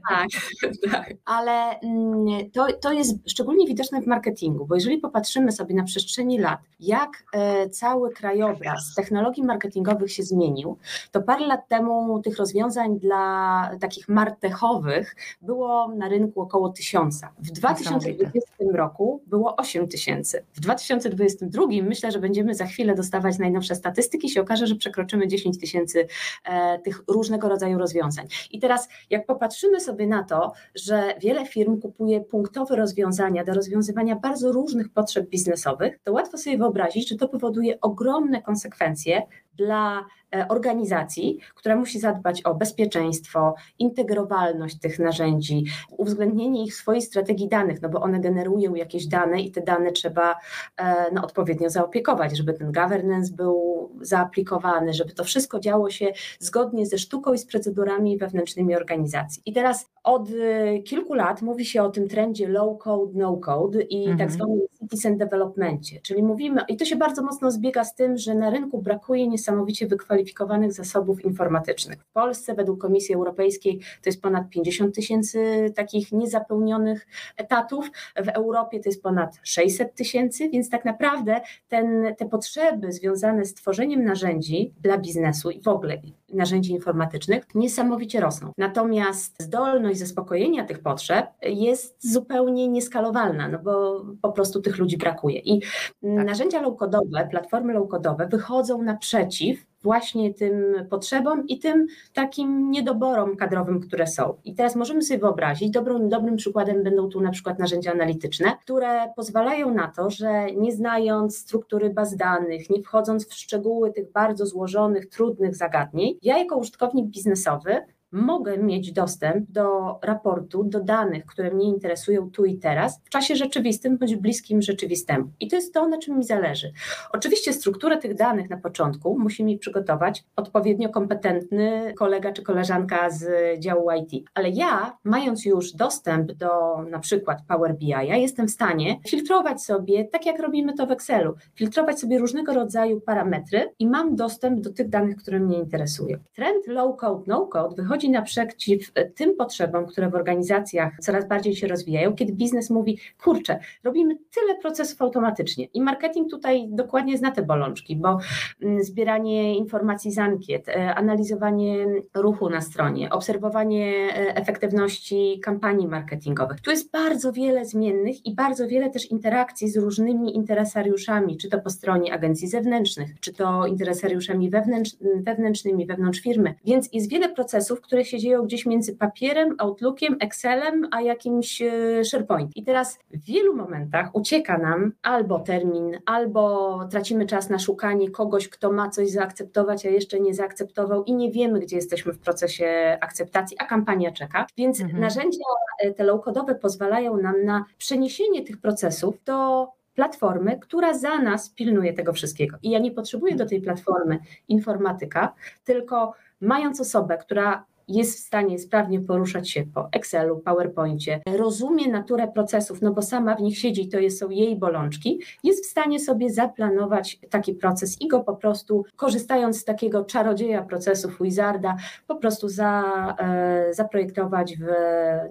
Tak, 0.10 0.27
tak. 0.91 1.13
Ale 1.25 1.79
mm, 1.79 2.51
to, 2.51 2.67
to 2.82 2.94
jest 2.94 3.29
szczególnie 3.29 3.67
widoczne 3.67 4.01
w 4.01 4.08
marketingu, 4.08 4.65
bo 4.65 4.75
jeżeli 4.75 4.98
popatrzymy 4.98 5.51
sobie 5.51 5.75
na 5.75 5.84
przestrzeni 5.84 6.39
lat, 6.39 6.60
jak 6.79 7.10
e, 7.34 7.70
cały 7.70 8.13
krajobraz 8.13 8.94
technologii 8.96 9.44
marketingowych 9.44 10.12
się 10.12 10.24
zmienił, 10.24 10.77
to 11.12 11.22
parę 11.22 11.48
lat 11.48 11.67
temu 11.67 12.22
tych 12.22 12.38
rozwiązań 12.38 13.00
dla 13.00 13.72
takich 13.82 14.10
martechowych 14.10 15.15
było 15.41 15.88
na 15.88 16.10
rynku 16.10 16.41
około 16.41 16.70
tysiąca. 16.70 17.32
W 17.39 17.51
2020 17.51 18.50
roku 18.74 19.22
było 19.27 19.55
8 19.55 19.88
tysięcy. 19.88 20.46
W 20.53 20.60
2022 20.60 21.65
myślę, 21.84 22.12
że 22.12 22.20
będziemy 22.20 22.55
za 22.55 22.65
chwilę 22.65 22.96
dostawać 22.96 23.38
najnowsze 23.38 23.64
najnowsze 23.65 23.75
statystyki, 23.75 24.29
się 24.29 24.41
okaże, 24.41 24.67
że 24.67 24.75
przekroczymy 24.75 25.27
10 25.27 25.60
tysięcy 25.60 26.07
e, 26.43 26.79
tych 26.79 27.03
różnego 27.07 27.50
rodzaju 27.50 27.77
rozwiązań. 27.77 28.27
I 28.51 28.60
teraz, 28.60 28.89
jak 29.10 29.25
popatrzymy 29.25 29.79
sobie 29.79 30.07
na 30.07 30.24
to, 30.24 30.53
że 30.75 31.13
wiele 31.22 31.45
firm 31.45 31.81
kupuje 31.81 32.22
punktowe 32.22 32.75
rozwiązania 32.75 33.43
do 33.43 33.53
rozwiązywania 33.53 34.15
bardzo 34.15 34.51
różnych 34.51 34.89
potrzeb 34.89 35.29
biznesowych, 35.29 36.00
to 36.03 36.13
łatwo 36.13 36.38
sobie 36.38 36.57
wyobrazić, 36.57 37.10
że 37.10 37.15
to 37.15 37.27
powoduje 37.27 37.81
ogromne 37.81 38.41
konsekwencje 38.41 39.22
dla 39.57 40.05
e, 40.35 40.47
organizacji, 40.47 41.39
która 41.55 41.75
musi 41.75 42.00
zadbać 42.00 42.41
o 42.41 42.55
bezpieczeństwo, 42.55 43.55
integrowalność 43.79 44.79
tych 44.79 45.00
narzędzi, 45.00 45.65
uwzględnienie 45.97 46.63
ich 46.63 46.74
w 46.74 46.77
swojej 46.77 47.01
strategii 47.01 47.47
danych, 47.47 47.81
no 47.81 47.89
bo 47.89 48.01
one 48.01 48.19
generują 48.19 48.75
jakieś 48.75 49.07
dane 49.07 49.41
i 49.41 49.51
te 49.51 49.62
dane 49.62 49.91
trzeba 49.91 50.35
e, 50.77 51.12
no, 51.13 51.24
odpowiednio 51.24 51.69
zaopiekować, 51.69 52.38
żeby 52.38 52.53
ten 52.53 52.71
governance 52.71 53.33
był 53.33 53.89
zaaplikowany, 54.01 54.93
żeby 54.93 55.13
to 55.13 55.24
wszystko 55.24 55.59
działo 55.59 55.89
się 55.89 56.13
zgodnie 56.39 56.85
ze 56.85 56.97
sztuką 56.97 57.33
i 57.33 57.38
z 57.38 57.45
procedurami 57.45 58.17
wewnętrznymi 58.17 58.75
organizacji. 58.75 59.41
I 59.45 59.53
teraz 59.53 59.89
od 60.03 60.29
e, 60.29 60.79
kilku 60.79 61.13
lat 61.13 61.41
mówi 61.41 61.65
się 61.65 61.83
o 61.83 61.89
tym 61.89 62.07
trendzie 62.07 62.47
low 62.47 62.79
code, 62.79 63.12
no 63.15 63.38
code 63.38 63.81
i 63.81 64.03
tak 64.03 64.12
mhm. 64.12 64.17
tak 64.17 64.31
zwanym 64.31 64.59
citizen 64.79 65.17
developmentie, 65.17 66.01
czyli 66.01 66.24
mówimy, 66.24 66.62
i 66.67 66.77
to 66.77 66.85
się 66.85 66.95
bardzo 66.95 67.24
mocno 67.24 67.51
zbiega 67.51 67.83
z 67.83 67.95
tym, 67.95 68.17
że 68.17 68.35
na 68.35 68.50
rynku 68.50 68.81
brakuje 68.81 69.27
niesamowicie 69.45 69.87
wykwalifikowanych 69.87 70.73
zasobów 70.73 71.25
informatycznych. 71.25 71.99
W 71.99 72.11
Polsce 72.11 72.55
według 72.55 72.81
Komisji 72.81 73.15
Europejskiej 73.15 73.79
to 73.79 74.09
jest 74.09 74.21
ponad 74.21 74.49
50 74.49 74.95
tysięcy 74.95 75.71
takich 75.75 76.11
niezapełnionych 76.11 77.07
etatów, 77.37 77.91
w 78.15 78.27
Europie 78.27 78.79
to 78.79 78.89
jest 78.89 79.03
ponad 79.03 79.39
600 79.43 79.95
tysięcy, 79.95 80.49
więc 80.49 80.69
tak 80.69 80.85
naprawdę 80.85 81.41
ten, 81.67 82.15
te 82.17 82.29
potrzeby 82.29 82.91
związane 82.91 83.45
z 83.45 83.53
tworzeniem 83.53 84.05
narzędzi 84.05 84.73
dla 84.81 84.97
biznesu 84.97 85.51
i 85.51 85.61
w 85.61 85.67
ogóle 85.67 85.97
narzędzi 86.34 86.72
informatycznych 86.72 87.44
niesamowicie 87.55 88.20
rosną. 88.20 88.51
Natomiast 88.58 89.44
zdolność 89.44 90.00
zaspokojenia 90.00 90.65
tych 90.65 90.79
potrzeb 90.79 91.27
jest 91.41 92.12
zupełnie 92.12 92.67
nieskalowalna, 92.67 93.48
no 93.48 93.60
bo 93.60 94.05
po 94.22 94.32
prostu 94.32 94.62
tych 94.62 94.77
ludzi 94.77 94.98
brakuje. 94.98 95.39
I 95.39 95.62
tak. 95.62 95.70
narzędzia 96.01 96.62
low-codowe, 96.62 97.29
platformy 97.29 97.74
low-codowe 97.74 98.29
wychodzą 98.29 98.82
naprzeciw 98.82 99.65
właśnie 99.86 100.34
tym 100.34 100.75
potrzebom 100.89 101.48
i 101.48 101.60
tym 101.60 101.88
takim 102.13 102.72
niedoborom 102.72 103.36
kadrowym, 103.38 103.80
które 103.80 104.08
są. 104.08 104.38
I 104.44 104.56
teraz 104.56 104.75
możemy 104.75 105.01
sobie 105.01 105.20
wyobrazić, 105.20 105.70
dobrym, 105.70 106.10
dobrym 106.10 106.36
przykładem 106.36 106.84
będą 106.84 107.10
tu 107.10 107.22
na 107.22 107.32
przykład 107.32 107.60
narzędzia 107.60 107.92
analityczne, 107.92 108.58
które 108.62 109.13
pozwalają 109.15 109.74
na 109.74 109.88
to, 109.88 110.10
że 110.10 110.46
nie 110.51 110.72
znając 110.72 111.38
struktury 111.38 111.89
baz 111.89 112.15
danych, 112.15 112.70
nie 112.70 112.82
wchodząc 112.82 113.27
w 113.30 113.34
szczegóły 113.34 113.94
tych 113.94 114.12
bardzo 114.12 114.46
złożonych, 114.46 115.10
trudnych 115.10 115.56
zagadnień, 115.56 116.18
ja 116.22 116.38
jako 116.38 116.58
użytkownik 116.58 117.06
biznesowy 117.06 117.82
mogę 118.15 118.57
mieć 118.57 118.91
dostęp 118.91 119.51
do 119.51 120.00
raportu, 120.03 120.63
do 120.63 120.84
danych, 120.84 121.25
które 121.25 121.51
mnie 121.51 121.65
interesują 121.65 122.31
tu 122.31 122.45
i 122.45 122.57
teraz, 122.57 123.01
w 123.03 123.10
czasie 123.10 123.36
rzeczywistym 123.36 123.98
bądź 123.98 124.15
bliskim 124.15 124.62
rzeczywistemu. 124.62 125.29
I 125.39 125.48
to 125.48 125.55
jest 125.55 125.74
to, 125.74 125.88
na 125.88 125.98
czym 125.98 126.17
mi 126.17 126.24
zależy. 126.24 126.72
Oczywiście 127.12 127.53
strukturę 127.53 127.98
tych 127.98 128.15
danych 128.15 128.50
na 128.50 128.57
początku 128.57 129.19
musi 129.19 129.43
mi 129.43 129.57
przygotować 129.57 130.24
odpowiednio 130.36 130.89
kompetentny 130.89 131.93
kolega 131.98 132.31
czy 132.31 132.43
koleżanka 132.43 133.10
z 133.10 133.25
działu 133.60 133.91
IT, 133.91 134.29
ale 134.34 134.50
ja, 134.50 134.98
mając 135.03 135.45
już 135.45 135.74
dostęp 135.74 136.31
do 136.31 136.81
na 136.89 137.00
przykład 137.00 137.39
Power 137.48 137.75
BI, 137.77 137.88
ja 137.88 138.15
jestem 138.15 138.48
w 138.48 138.51
stanie 138.51 139.00
filtrować 139.07 139.62
sobie, 139.62 140.05
tak 140.05 140.25
jak 140.25 140.39
robimy 140.39 140.74
to 140.74 140.88
w 140.88 140.91
Excelu, 140.91 141.34
filtrować 141.55 142.00
sobie 142.00 142.19
różnego 142.19 142.53
rodzaju 142.53 143.01
parametry 143.01 143.74
i 143.79 143.88
mam 143.88 144.15
dostęp 144.15 144.60
do 144.60 144.74
tych 144.74 144.89
danych, 144.89 145.15
które 145.15 145.39
mnie 145.39 145.57
interesują. 145.57 146.17
Trend 146.36 146.67
low 146.67 146.98
code, 146.98 147.24
no 147.27 147.48
code 147.48 147.75
wychodzi 147.75 148.04
wychodzi 148.05 148.09
naprzeciw 148.09 148.91
tym 149.15 149.35
potrzebom, 149.35 149.85
które 149.85 150.09
w 150.09 150.15
organizacjach 150.15 150.93
coraz 151.01 151.27
bardziej 151.27 151.55
się 151.55 151.67
rozwijają, 151.67 152.15
kiedy 152.15 152.33
biznes 152.33 152.69
mówi, 152.69 153.00
kurczę, 153.24 153.59
robimy 153.83 154.15
tyle 154.15 154.55
procesów 154.62 155.01
automatycznie 155.01 155.65
i 155.65 155.81
marketing 155.81 156.29
tutaj 156.29 156.67
dokładnie 156.69 157.17
zna 157.17 157.31
te 157.31 157.41
bolączki, 157.41 157.95
bo 157.95 158.19
mm, 158.62 158.83
zbieranie 158.83 159.57
informacji 159.57 160.12
z 160.12 160.17
ankiet, 160.17 160.69
e, 160.69 160.95
analizowanie 160.95 161.85
ruchu 162.13 162.50
na 162.50 162.62
stronie, 162.62 163.09
obserwowanie 163.09 163.93
e, 163.93 164.35
efektywności 164.35 165.39
kampanii 165.43 165.88
marketingowych. 165.88 166.62
Tu 166.62 166.71
jest 166.71 166.91
bardzo 166.91 167.31
wiele 167.31 167.65
zmiennych 167.65 168.25
i 168.25 168.35
bardzo 168.35 168.67
wiele 168.67 168.89
też 168.89 169.12
interakcji 169.12 169.69
z 169.69 169.77
różnymi 169.77 170.35
interesariuszami, 170.35 171.38
czy 171.38 171.50
to 171.50 171.59
po 171.59 171.69
stronie 171.69 172.13
agencji 172.13 172.47
zewnętrznych, 172.47 173.19
czy 173.19 173.33
to 173.33 173.65
interesariuszami 173.65 174.50
wewnętrz, 174.50 174.91
wewnętrznymi, 175.15 175.85
wewnątrz 175.85 176.19
firmy. 176.19 176.55
Więc 176.65 176.89
jest 176.93 177.09
wiele 177.09 177.29
procesów, 177.29 177.81
które 177.86 178.06
się 178.06 178.20
dzieją 178.20 178.44
gdzieś 178.44 178.65
między 178.65 178.96
papierem, 178.96 179.56
Outlookiem, 179.58 180.18
Excelem, 180.20 180.88
a 180.92 181.01
jakimś 181.01 181.62
e, 181.62 182.04
SharePoint. 182.06 182.58
I 182.58 182.63
teraz 182.63 183.00
w 183.13 183.25
wielu 183.25 183.56
momentach 183.56 184.10
ucieka 184.13 184.58
nam 184.58 184.92
albo 185.04 185.39
termin, 185.39 186.00
albo 186.06 186.80
tracimy 186.92 187.25
czas 187.25 187.50
na 187.50 187.60
szukanie 187.60 188.12
kogoś, 188.12 188.50
kto 188.50 188.72
ma 188.72 188.89
coś 188.89 189.10
zaakceptować, 189.10 189.86
a 189.86 189.89
jeszcze 189.89 190.20
nie 190.20 190.34
zaakceptował 190.34 191.04
i 191.04 191.13
nie 191.13 191.32
wiemy, 191.32 191.60
gdzie 191.60 191.75
jesteśmy 191.75 192.13
w 192.13 192.20
procesie 192.20 192.98
akceptacji, 193.01 193.58
a 193.60 193.65
kampania 193.65 194.12
czeka. 194.12 194.46
Więc 194.58 194.82
mhm. 194.82 195.01
narzędzia 195.01 195.44
e, 195.80 195.92
te 195.94 196.04
low-codowe 196.04 196.56
pozwalają 196.56 197.18
nam 197.18 197.46
na 197.46 197.65
przeniesienie 197.77 198.44
tych 198.44 198.58
procesów 198.58 199.24
do 199.25 199.68
platformy, 199.96 200.60
która 200.60 200.94
za 200.94 201.20
nas 201.20 201.50
pilnuje 201.50 201.94
tego 201.94 202.13
wszystkiego. 202.13 202.58
I 202.63 202.70
ja 202.70 202.80
nie 202.80 202.92
potrzebuję 202.92 203.36
do 203.36 203.46
tej 203.46 203.62
platformy 203.62 204.20
informatyka, 204.48 205.34
tylko 205.63 206.13
mając 206.42 206.82
osobę, 206.82 207.18
która 207.18 207.65
jest 207.88 208.18
w 208.18 208.20
stanie 208.20 208.60
sprawnie 208.60 209.00
poruszać 209.00 209.50
się 209.50 209.63
po 209.74 209.89
Excelu, 209.92 210.39
PowerPoincie, 210.39 211.22
rozumie 211.38 211.88
naturę 211.88 212.27
procesów, 212.27 212.82
no 212.82 212.94
bo 212.94 213.01
sama 213.01 213.36
w 213.36 213.42
nich 213.42 213.58
siedzi, 213.58 213.89
to 213.89 213.98
są 214.10 214.30
jej 214.30 214.56
bolączki, 214.56 215.20
jest 215.44 215.65
w 215.65 215.70
stanie 215.70 216.00
sobie 216.00 216.30
zaplanować 216.30 217.20
taki 217.30 217.54
proces 217.54 218.01
i 218.01 218.08
go 218.08 218.20
po 218.20 218.36
prostu, 218.36 218.86
korzystając 218.96 219.60
z 219.60 219.63
takiego 219.63 220.06
czarodzieja 220.06 220.62
procesów 220.62 221.18
Wizarda, 221.22 221.75
po 222.08 222.15
prostu 222.15 222.50
za, 222.50 222.84
e, 223.20 223.74
zaprojektować 223.74 224.58
w 224.58 224.65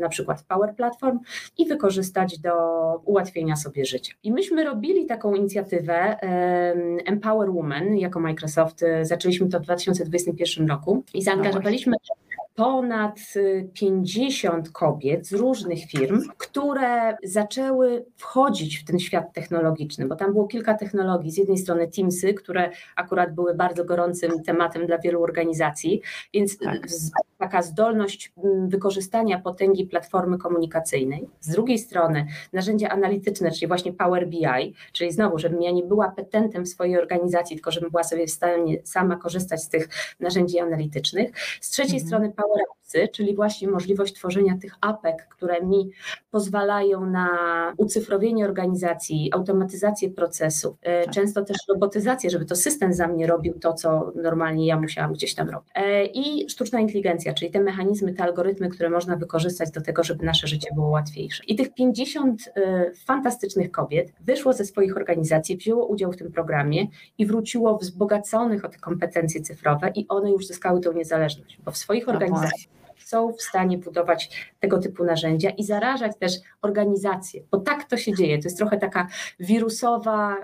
na 0.01 0.09
przykład 0.09 0.43
Power 0.43 0.75
Platform 0.75 1.19
i 1.59 1.67
wykorzystać 1.67 2.39
do 2.39 2.53
ułatwienia 3.05 3.57
sobie 3.57 3.85
życia. 3.85 4.15
I 4.23 4.33
myśmy 4.33 4.65
robili 4.65 5.07
taką 5.07 5.35
inicjatywę 5.35 5.95
e, 5.95 6.75
Empower 7.07 7.53
Women 7.53 7.97
jako 7.97 8.21
Microsoft, 8.21 8.85
zaczęliśmy 9.03 9.49
to 9.49 9.61
w 9.61 9.63
2021 9.63 10.69
roku 10.69 11.03
i 11.15 11.23
zaangażowaliśmy 11.23 11.93
no 11.93 12.44
ponad 12.55 13.21
50 13.73 14.67
y, 14.69 14.73
kobiet 14.73 15.27
z 15.27 15.33
różnych 15.33 15.85
firm, 15.85 16.23
które 16.39 17.17
zaczęły 17.25 18.05
wchodzić 18.17 18.79
w 18.79 18.85
ten 18.85 18.99
świat 18.99 19.33
technologiczny, 19.33 20.07
bo 20.07 20.17
tam 20.17 20.33
było 20.33 20.47
kilka 20.47 20.75
technologii. 20.75 21.31
Z 21.31 21.37
jednej 21.37 21.59
strony 21.59 21.89
Teamsy, 21.89 22.35
które 22.35 22.71
akurat 22.97 23.35
były 23.35 23.55
bardzo 23.55 23.85
gorącym 23.85 24.43
tematem 24.43 24.87
dla 24.87 24.99
wielu 24.99 25.23
organizacji, 25.23 26.03
więc 26.35 26.59
tak. 26.59 26.87
taka 27.39 27.63
zdolność 27.63 28.33
mm, 28.45 28.69
wykorzystania 28.69 29.39
potęgi 29.39 29.87
platformy 29.87 30.39
komunikacyjnej. 30.39 31.29
Z 31.41 31.49
drugiej 31.51 31.79
strony 31.79 32.27
narzędzia 32.53 32.89
analityczne, 32.89 33.51
czyli 33.51 33.67
właśnie 33.67 33.93
Power 33.93 34.29
BI, 34.29 34.75
czyli 34.93 35.13
znowu, 35.13 35.39
żebym 35.39 35.63
ja 35.63 35.71
nie 35.71 35.83
była 35.83 36.09
petentem 36.11 36.67
swojej 36.67 36.99
organizacji, 36.99 37.57
tylko 37.57 37.71
żebym 37.71 37.91
była 37.91 38.05
sobie 38.05 38.27
w 38.27 38.31
stanie 38.31 38.79
sama 38.85 39.17
korzystać 39.17 39.63
z 39.63 39.69
tych 39.69 39.89
narzędzi 40.21 40.59
analitycznych. 40.59 41.31
Z 41.61 41.71
trzeciej 41.71 42.01
mhm. 42.01 42.07
strony 42.07 42.33
Power 42.45 42.65
Apsy, 42.85 43.09
czyli 43.09 43.35
właśnie 43.35 43.69
możliwość 43.69 44.15
tworzenia 44.15 44.59
tych 44.63 44.75
apek, 44.81 45.29
które 45.31 45.63
mi 45.63 45.91
pozwalają 46.31 47.07
na 47.07 47.29
ucyfrowienie 47.77 48.45
organizacji, 48.45 49.31
automatyzację 49.33 50.11
procesów, 50.11 50.77
e, 50.83 51.05
tak. 51.05 51.15
często 51.15 51.45
też 51.45 51.57
robotyzację, 51.69 52.31
żeby 52.31 52.45
to 52.45 52.57
system 52.57 52.93
za 52.95 53.09
mnie 53.09 53.27
robił 53.27 53.59
to, 53.59 53.73
co 53.73 54.13
normalnie 54.15 54.67
ja 54.67 54.81
musiałam 54.81 55.13
gdzieś 55.13 55.35
tam 55.35 55.51
robić. 55.51 55.71
E, 55.75 56.07
I 56.07 56.51
sztuczna 56.51 56.81
inteligencja, 56.81 57.35
czyli 57.35 57.51
te 57.51 57.61
mechanizmy, 57.61 58.15
te 58.15 58.23
algorytmy, 58.23 58.69
które 58.69 58.91
można 58.91 59.17
wykorzystać 59.17 59.71
do 59.71 59.81
tego, 59.81 60.03
żeby 60.03 60.25
nasze 60.25 60.47
życie 60.47 60.69
było 60.75 60.89
łatwiejsze. 60.89 61.45
I 61.45 61.57
tych 61.57 61.75
50 61.75 62.49
e, 62.57 62.91
fantastycznych 63.07 63.71
kobiet 63.71 64.13
wyszło 64.21 64.53
ze 64.53 64.65
swoich 64.65 64.97
organizacji, 64.97 65.57
wzięło 65.57 65.87
udział 65.87 66.13
w 66.13 66.17
tym 66.17 66.33
programie 66.33 66.87
i 67.19 67.27
wróciło 67.27 67.79
wzbogaconych 67.79 68.65
o 68.65 68.69
te 68.69 68.79
kompetencje 68.79 69.41
cyfrowe 69.41 69.93
i 69.95 70.09
one 70.09 70.31
już 70.31 70.47
zyskały 70.47 70.81
tą 70.81 70.93
niezależność, 70.93 71.59
bo 71.65 71.71
w 71.71 71.77
swoich 71.77 72.09
organizacjach 72.09 72.34
design. 72.35 72.84
Są 72.99 73.33
w 73.33 73.43
stanie 73.43 73.79
budować 73.79 74.51
tego 74.61 74.79
typu 74.79 75.05
narzędzia 75.05 75.51
i 75.51 75.65
zarażać 75.65 76.13
też 76.19 76.33
organizacje, 76.63 77.41
bo 77.51 77.59
tak 77.59 77.85
to 77.85 77.97
się 77.97 78.15
dzieje. 78.15 78.39
To 78.39 78.45
jest 78.45 78.59
trochę 78.59 78.79
taka 78.79 79.09
wirusowa, 79.41 80.37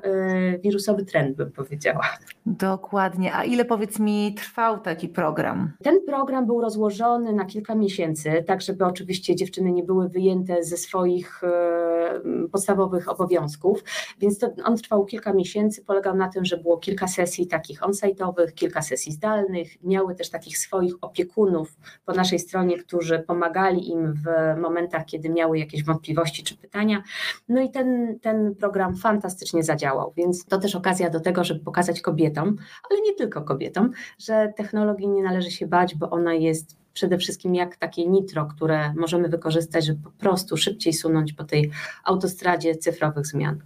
y, 0.55 0.61
wirusowy 0.63 1.05
trend, 1.05 1.37
bym 1.37 1.53
powiedziała. 1.53 2.07
Dokładnie. 2.47 3.35
A 3.35 3.45
ile 3.45 3.65
powiedz 3.65 3.99
mi 3.99 4.35
trwał 4.35 4.79
taki 4.79 5.09
program? 5.09 5.73
Ten 5.83 6.05
program 6.07 6.47
był 6.47 6.61
rozłożony 6.61 7.33
na 7.33 7.45
kilka 7.45 7.75
miesięcy, 7.75 8.45
tak 8.47 8.63
żeby 8.63 8.85
oczywiście 8.85 9.37
dziewczyny 9.37 9.73
nie 9.73 9.83
były 9.83 10.09
wyjęte 10.09 10.65
ze 10.65 10.77
swoich 10.77 11.45
y, 11.45 12.49
podstawowych 12.49 13.09
obowiązków, 13.09 13.85
więc 14.19 14.39
to, 14.39 14.51
on 14.65 14.77
trwał 14.77 15.05
kilka 15.05 15.33
miesięcy, 15.33 15.85
polegał 15.85 16.17
na 16.17 16.29
tym, 16.29 16.45
że 16.45 16.57
było 16.57 16.79
kilka 16.79 17.09
sesji 17.09 17.47
takich 17.47 17.83
on-site'owych, 17.83 18.53
kilka 18.55 18.83
sesji 18.83 19.13
zdalnych, 19.13 19.83
miały 19.83 20.15
też 20.15 20.31
takich 20.31 20.59
swoich 20.59 20.95
opiekunów 21.01 21.77
po 22.05 22.13
naszej 22.13 22.39
stronie, 22.41 22.79
którzy 22.79 23.19
pomagali 23.19 23.91
im 23.91 24.15
w 24.15 24.61
momentach, 24.61 25.05
kiedy 25.05 25.29
miały 25.29 25.59
jakieś 25.59 25.85
wątpliwości 25.85 26.43
czy 26.43 26.57
pytania. 26.57 27.03
No 27.49 27.61
i 27.61 27.71
ten, 27.71 28.19
ten 28.21 28.55
program 28.55 28.97
fantastycznie 28.97 29.63
zadziałał, 29.63 30.13
więc 30.17 30.45
to 30.45 30.59
też 30.59 30.77
okazja 30.77 31.11
do 31.11 31.21
tego, 31.21 31.45
żeby 31.45 31.61
pokazać 31.61 32.01
kobietom, 32.01 32.57
ale 32.91 33.01
nie 33.01 33.15
tylko 33.15 33.43
kobietom, 33.43 33.91
że 34.19 34.53
technologii 34.57 35.09
nie 35.09 35.23
należy 35.23 35.51
się 35.51 35.67
bać, 35.67 35.95
bo 35.95 36.11
ona 36.11 36.35
jest 36.35 36.81
przede 36.93 37.19
wszystkim 37.19 37.55
jak 37.55 37.77
takie 37.77 38.07
nitro, 38.07 38.47
które 38.47 38.95
możemy 38.95 39.29
wykorzystać, 39.29 39.85
żeby 39.85 40.03
po 40.03 40.11
prostu 40.11 40.57
szybciej 40.57 40.93
sunąć 40.93 41.33
po 41.33 41.45
tej 41.45 41.71
autostradzie 42.05 42.75
cyfrowych 42.75 43.27
zmian. 43.27 43.59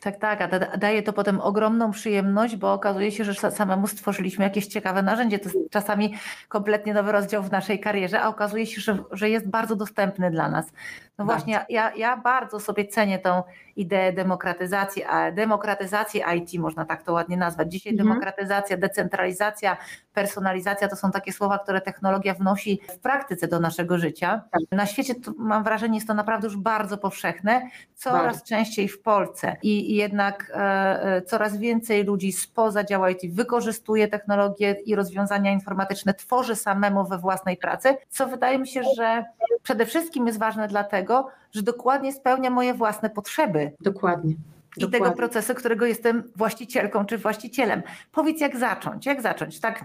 Tak, 0.00 0.16
tak, 0.16 0.40
a 0.40 0.76
daje 0.76 1.02
to 1.02 1.12
potem 1.12 1.40
ogromną 1.40 1.90
przyjemność, 1.90 2.56
bo 2.56 2.72
okazuje 2.72 3.12
się, 3.12 3.24
że 3.24 3.50
samemu 3.50 3.86
stworzyliśmy 3.86 4.44
jakieś 4.44 4.66
ciekawe 4.66 5.02
narzędzie. 5.02 5.38
To 5.38 5.44
jest 5.44 5.70
czasami 5.70 6.14
kompletnie 6.48 6.94
nowy 6.94 7.12
rozdział 7.12 7.42
w 7.42 7.50
naszej 7.50 7.80
karierze, 7.80 8.20
a 8.20 8.28
okazuje 8.28 8.66
się, 8.66 8.80
że, 8.80 8.98
że 9.12 9.30
jest 9.30 9.48
bardzo 9.48 9.76
dostępny 9.76 10.30
dla 10.30 10.50
nas. 10.50 10.72
No 11.18 11.24
właśnie, 11.24 11.66
ja, 11.68 11.94
ja 11.96 12.16
bardzo 12.16 12.60
sobie 12.60 12.84
cenię 12.86 13.18
tą 13.18 13.42
ideę 13.80 14.12
demokratyzacji, 14.12 15.04
a 15.04 15.32
demokratyzacji 15.32 16.22
IT 16.36 16.60
można 16.60 16.84
tak 16.84 17.02
to 17.02 17.12
ładnie 17.12 17.36
nazwać. 17.36 17.72
Dzisiaj 17.72 17.92
mhm. 17.92 18.08
demokratyzacja, 18.08 18.76
decentralizacja, 18.76 19.76
personalizacja 20.12 20.88
to 20.88 20.96
są 20.96 21.10
takie 21.10 21.32
słowa, 21.32 21.58
które 21.58 21.80
technologia 21.80 22.34
wnosi 22.34 22.80
w 22.94 22.98
praktyce 22.98 23.48
do 23.48 23.60
naszego 23.60 23.98
życia. 23.98 24.42
Tak. 24.50 24.62
Na 24.72 24.86
świecie 24.86 25.14
to, 25.14 25.32
mam 25.38 25.64
wrażenie, 25.64 25.94
jest 25.94 26.06
to 26.08 26.14
naprawdę 26.14 26.46
już 26.46 26.56
bardzo 26.56 26.98
powszechne, 26.98 27.62
coraz 27.94 28.36
bardzo. 28.36 28.46
częściej 28.46 28.88
w 28.88 29.02
Polsce 29.02 29.56
i, 29.62 29.92
i 29.92 29.96
jednak 29.96 30.52
e, 30.54 30.56
e, 31.02 31.22
coraz 31.22 31.56
więcej 31.56 32.04
ludzi 32.04 32.32
spoza 32.32 32.84
działa 32.84 33.10
IT 33.10 33.34
wykorzystuje 33.34 34.08
technologie 34.08 34.76
i 34.84 34.94
rozwiązania 34.94 35.52
informatyczne, 35.52 36.14
tworzy 36.14 36.56
samemu 36.56 37.06
we 37.06 37.18
własnej 37.18 37.56
pracy, 37.56 37.96
co 38.08 38.26
wydaje 38.26 38.58
mi 38.58 38.68
się, 38.68 38.82
że 38.96 39.24
przede 39.62 39.86
wszystkim 39.86 40.26
jest 40.26 40.38
ważne 40.38 40.68
dlatego, 40.68 41.28
że 41.52 41.62
dokładnie 41.62 42.12
spełnia 42.12 42.50
moje 42.50 42.74
własne 42.74 43.10
potrzeby. 43.10 43.72
Dokładnie 43.80 44.34
i 44.76 44.80
Dokładnie. 44.80 45.06
tego 45.06 45.16
procesu, 45.16 45.54
którego 45.54 45.86
jestem 45.86 46.22
właścicielką 46.36 47.06
czy 47.06 47.18
właścicielem. 47.18 47.82
Powiedz, 48.12 48.40
jak 48.40 48.56
zacząć? 48.56 49.06
Jak 49.06 49.22
zacząć? 49.22 49.60
Tak, 49.60 49.84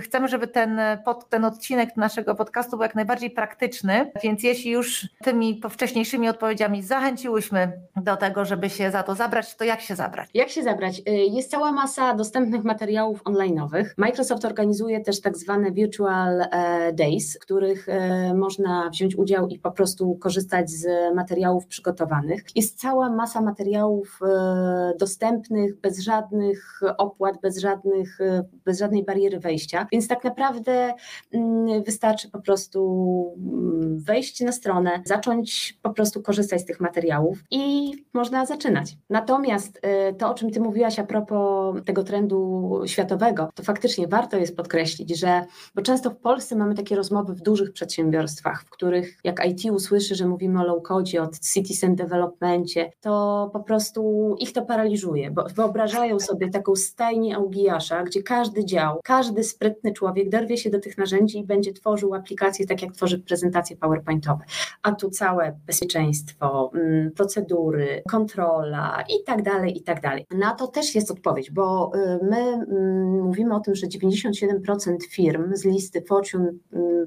chcemy, 0.00 0.28
żeby 0.28 0.46
ten, 0.46 0.80
pod, 1.04 1.28
ten 1.28 1.44
odcinek 1.44 1.96
naszego 1.96 2.34
podcastu 2.34 2.70
był 2.70 2.82
jak 2.82 2.94
najbardziej 2.94 3.30
praktyczny, 3.30 4.12
więc 4.22 4.42
jeśli 4.42 4.70
już 4.70 5.08
tymi 5.24 5.60
wcześniejszymi 5.70 6.28
odpowiedziami 6.28 6.82
zachęciłyśmy 6.82 7.72
do 7.96 8.16
tego, 8.16 8.44
żeby 8.44 8.70
się 8.70 8.90
za 8.90 9.02
to 9.02 9.14
zabrać, 9.14 9.56
to 9.56 9.64
jak 9.64 9.80
się 9.80 9.96
zabrać? 9.96 10.30
Jak 10.34 10.48
się 10.48 10.62
zabrać? 10.62 10.98
Y, 10.98 11.02
jest 11.12 11.50
cała 11.50 11.72
masa 11.72 12.14
dostępnych 12.14 12.64
materiałów 12.64 13.24
online'owych. 13.24 13.84
Microsoft 13.96 14.44
organizuje 14.44 15.00
też 15.00 15.20
tak 15.20 15.36
zwane 15.36 15.72
virtual 15.72 16.40
e, 16.40 16.92
days, 16.92 17.36
w 17.36 17.38
których 17.38 17.88
e, 17.88 18.34
można 18.34 18.90
wziąć 18.90 19.16
udział 19.16 19.48
i 19.48 19.58
po 19.58 19.70
prostu 19.70 20.14
korzystać 20.14 20.70
z 20.70 21.14
materiałów 21.14 21.66
przygotowanych. 21.66 22.44
Jest 22.56 22.80
cała 22.80 23.10
masa 23.10 23.40
materiałów, 23.40 23.71
materiałów 23.72 24.18
e, 24.22 24.92
dostępnych, 24.98 25.80
bez 25.80 26.00
żadnych 26.00 26.80
opłat, 26.98 27.40
bez, 27.42 27.58
żadnych, 27.58 28.20
e, 28.20 28.44
bez 28.64 28.78
żadnej 28.78 29.04
bariery 29.04 29.40
wejścia. 29.40 29.86
Więc 29.92 30.08
tak 30.08 30.24
naprawdę 30.24 30.94
mm, 31.32 31.82
wystarczy 31.82 32.30
po 32.30 32.40
prostu 32.40 33.34
mm, 33.36 33.98
wejść 33.98 34.40
na 34.40 34.52
stronę, 34.52 35.02
zacząć 35.04 35.78
po 35.82 35.90
prostu 35.90 36.22
korzystać 36.22 36.60
z 36.60 36.64
tych 36.64 36.80
materiałów 36.80 37.38
i 37.50 37.92
można 38.12 38.46
zaczynać. 38.46 38.96
Natomiast 39.10 39.78
e, 39.82 40.12
to, 40.12 40.30
o 40.30 40.34
czym 40.34 40.50
Ty 40.50 40.60
mówiłaś 40.60 40.98
a 40.98 41.04
propos 41.04 41.76
tego 41.84 42.04
trendu 42.04 42.80
światowego, 42.86 43.48
to 43.54 43.62
faktycznie 43.62 44.08
warto 44.08 44.36
jest 44.36 44.56
podkreślić, 44.56 45.18
że 45.18 45.44
bo 45.74 45.82
często 45.82 46.10
w 46.10 46.16
Polsce 46.16 46.56
mamy 46.56 46.74
takie 46.74 46.96
rozmowy 46.96 47.34
w 47.34 47.40
dużych 47.40 47.72
przedsiębiorstwach, 47.72 48.64
w 48.64 48.70
których 48.70 49.18
jak 49.24 49.46
IT 49.46 49.72
usłyszy, 49.72 50.14
że 50.14 50.26
mówimy 50.26 50.60
o 50.60 50.64
low-codzie, 50.64 51.22
o 51.22 51.28
citizen 51.54 51.94
developmentie, 51.94 52.92
to 53.00 53.50
po 53.52 53.60
prostu 53.62 54.34
ich 54.38 54.52
to 54.52 54.62
paraliżuje, 54.62 55.30
bo 55.30 55.44
wyobrażają 55.54 56.20
sobie 56.20 56.50
taką 56.50 56.76
stajnię 56.76 57.36
Augijasza, 57.36 58.02
gdzie 58.02 58.22
każdy 58.22 58.64
dział, 58.64 59.00
każdy 59.04 59.44
sprytny 59.44 59.92
człowiek 59.92 60.28
dorwie 60.28 60.56
się 60.56 60.70
do 60.70 60.80
tych 60.80 60.98
narzędzi 60.98 61.38
i 61.38 61.44
będzie 61.44 61.72
tworzył 61.72 62.14
aplikacje 62.14 62.66
tak 62.66 62.82
jak 62.82 62.92
tworzy 62.92 63.18
prezentacje 63.18 63.76
PowerPointowe. 63.76 64.44
A 64.82 64.92
tu 64.92 65.10
całe 65.10 65.58
bezpieczeństwo, 65.66 66.70
mm, 66.74 67.10
procedury, 67.10 68.02
kontrola 68.10 69.04
i 69.08 69.24
tak 69.24 69.42
dalej, 69.42 69.78
i 69.78 69.82
tak 69.82 70.00
dalej. 70.00 70.26
Na 70.30 70.54
to 70.54 70.66
też 70.66 70.94
jest 70.94 71.10
odpowiedź, 71.10 71.50
bo 71.50 71.92
y, 71.94 72.24
my 72.24 72.38
mm, 72.38 73.22
mówimy 73.22 73.54
o 73.54 73.60
tym, 73.60 73.74
że 73.74 73.86
97% 73.86 74.96
firm 75.10 75.56
z 75.56 75.64
listy 75.64 76.02
Fortune 76.02 76.52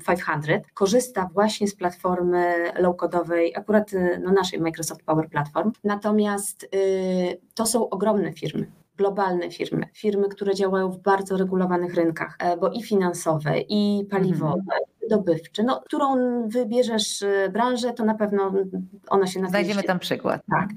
500 0.08 0.50
mm, 0.50 0.62
korzysta 0.74 1.30
właśnie 1.34 1.68
z 1.68 1.76
platformy 1.76 2.54
low-codowej, 2.80 3.52
akurat 3.56 3.94
y, 3.94 4.22
no, 4.24 4.32
naszej 4.32 4.60
Microsoft 4.60 5.04
Power 5.04 5.30
Platform. 5.30 5.72
Natomiast 5.84 6.45
Natomiast 6.46 6.64
y, 6.76 7.42
to 7.54 7.66
są 7.66 7.90
ogromne 7.90 8.34
firmy 8.34 8.72
globalne 8.98 9.52
firmy, 9.52 9.86
firmy, 9.94 10.30
które 10.30 10.56
działają 10.56 10.92
w 10.92 10.98
bardzo 10.98 11.38
regulowanych 11.38 11.94
rynkach, 11.94 12.36
e, 12.40 12.58
bo 12.58 12.70
i 12.70 12.84
finansowe, 12.84 13.60
i 13.60 14.06
paliwowe, 14.10 14.78
wydobywcze, 15.10 15.64
no, 15.64 15.82
którą 15.86 16.16
wybierzesz 16.48 17.22
y, 17.22 17.50
branżę, 17.54 17.94
to 17.94 18.06
na 18.06 18.16
pewno 18.16 18.54
ona 19.08 19.28
się 19.28 19.40
nazywa. 19.40 19.50
Znajdziemy 19.50 19.84
tam 19.84 20.00
przykład. 20.00 20.42
Tak. 20.50 20.70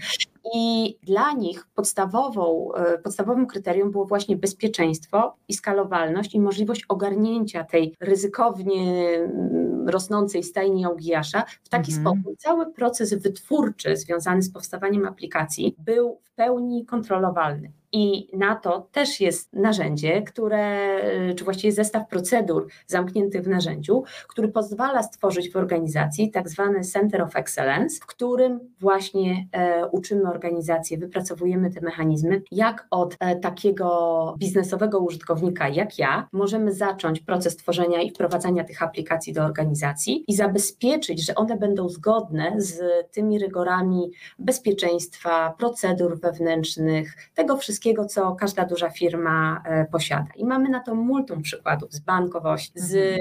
I 0.55 0.97
dla 1.03 1.33
nich 1.33 1.67
podstawową, 1.75 2.73
e, 2.75 2.99
podstawowym 2.99 3.47
kryterium 3.47 3.91
było 3.91 4.05
właśnie 4.05 4.37
bezpieczeństwo 4.37 5.37
i 5.49 5.55
skalowalność 5.55 6.35
i 6.35 6.41
możliwość 6.41 6.85
ogarnięcia 6.89 7.65
tej 7.65 7.95
ryzykownie 8.01 9.09
mm, 9.19 9.89
rosnącej 9.89 10.43
stajni 10.43 10.85
Augijasza 10.85 11.45
w 11.65 11.69
taki 11.69 11.93
mhm. 11.93 12.17
sposób. 12.17 12.39
Cały 12.39 12.73
proces 12.73 13.15
wytwórczy 13.15 13.97
związany 13.97 14.43
z 14.43 14.53
powstawaniem 14.53 15.07
aplikacji 15.07 15.77
był 15.79 16.21
w 16.23 16.35
pełni 16.35 16.87
kontrolowalny. 16.87 17.73
I 17.93 18.29
na 18.37 18.55
to 18.55 18.89
też 18.93 19.21
jest 19.21 19.53
narzędzie, 19.53 20.23
które, 20.23 20.89
czy 21.35 21.45
właściwie 21.45 21.73
zestaw 21.73 22.09
procedur 22.09 22.67
zamkniętych 22.87 23.43
w 23.43 23.49
narzędziu, 23.49 24.05
który 24.29 24.49
pozwala 24.49 25.03
stworzyć 25.03 25.53
w 25.53 25.57
organizacji 25.57 26.31
tak 26.31 26.49
zwany 26.49 26.81
Center 26.81 27.23
of 27.23 27.37
Excellence, 27.37 28.01
w 28.03 28.07
którym 28.07 28.61
właśnie 28.81 29.47
e, 29.53 29.87
uczymy 29.87 30.31
organizację, 30.31 30.99
wypracowujemy 30.99 31.71
te 31.71 31.81
mechanizmy, 31.81 32.43
jak 32.51 32.87
od 32.91 33.17
e, 33.21 33.37
takiego 33.37 34.35
biznesowego 34.39 34.99
użytkownika 34.99 35.69
jak 35.69 35.99
ja 35.99 36.29
możemy 36.33 36.73
zacząć 36.73 37.21
proces 37.21 37.57
tworzenia 37.57 38.03
i 38.03 38.11
wprowadzania 38.11 38.65
tych 38.65 38.83
aplikacji 38.83 39.33
do 39.33 39.45
organizacji 39.45 40.25
i 40.29 40.35
zabezpieczyć, 40.37 41.27
że 41.27 41.35
one 41.35 41.57
będą 41.57 41.89
zgodne 41.89 42.53
z 42.57 42.81
tymi 43.11 43.39
rygorami 43.39 44.11
bezpieczeństwa, 44.39 45.55
procedur 45.59 46.21
wewnętrznych, 46.21 47.15
tego 47.35 47.57
wszystkiego, 47.57 48.05
co 48.05 48.35
każda 48.35 48.65
duża 48.65 48.91
firma 48.91 49.63
e, 49.65 49.85
posiada. 49.85 50.29
I 50.37 50.45
mamy 50.45 50.69
na 50.69 50.81
to 50.81 50.95
multum 50.95 51.43
przykładów 51.43 51.93
z 51.93 52.01
bankowości, 52.01 52.73
z 52.75 52.95
mhm. 52.95 53.19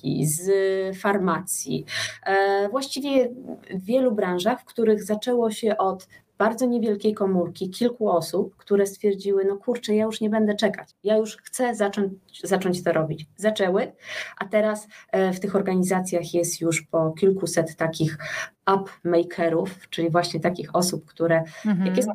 Energetyki, 0.00 0.26
z 0.26 0.50
farmacji. 0.98 1.84
E, 2.26 2.68
właściwie 2.68 3.28
w 3.70 3.84
wielu 3.84 4.12
branżach, 4.12 4.60
w 4.60 4.64
których 4.64 5.04
zaczęło 5.04 5.50
się 5.50 5.76
od 5.78 6.08
bardzo 6.38 6.66
niewielkiej 6.66 7.14
komórki, 7.14 7.70
kilku 7.70 8.08
osób, 8.08 8.56
które 8.56 8.86
stwierdziły, 8.86 9.44
no 9.44 9.56
kurczę, 9.56 9.94
ja 9.94 10.04
już 10.04 10.20
nie 10.20 10.30
będę 10.30 10.54
czekać, 10.54 10.88
ja 11.04 11.16
już 11.16 11.36
chcę 11.36 11.74
zacząć, 11.74 12.12
zacząć 12.44 12.84
to 12.84 12.92
robić. 12.92 13.26
Zaczęły, 13.36 13.92
a 14.38 14.44
teraz 14.44 14.88
e, 15.12 15.32
w 15.32 15.40
tych 15.40 15.56
organizacjach 15.56 16.34
jest 16.34 16.60
już 16.60 16.82
po 16.82 17.12
kilkuset 17.12 17.76
takich 17.76 18.18
app 18.66 18.90
makerów, 19.04 19.88
czyli 19.90 20.10
właśnie 20.10 20.40
takich 20.40 20.76
osób, 20.76 21.04
które 21.04 21.42
mhm. 21.66 21.86
jak 21.86 21.96
jest 21.96 22.08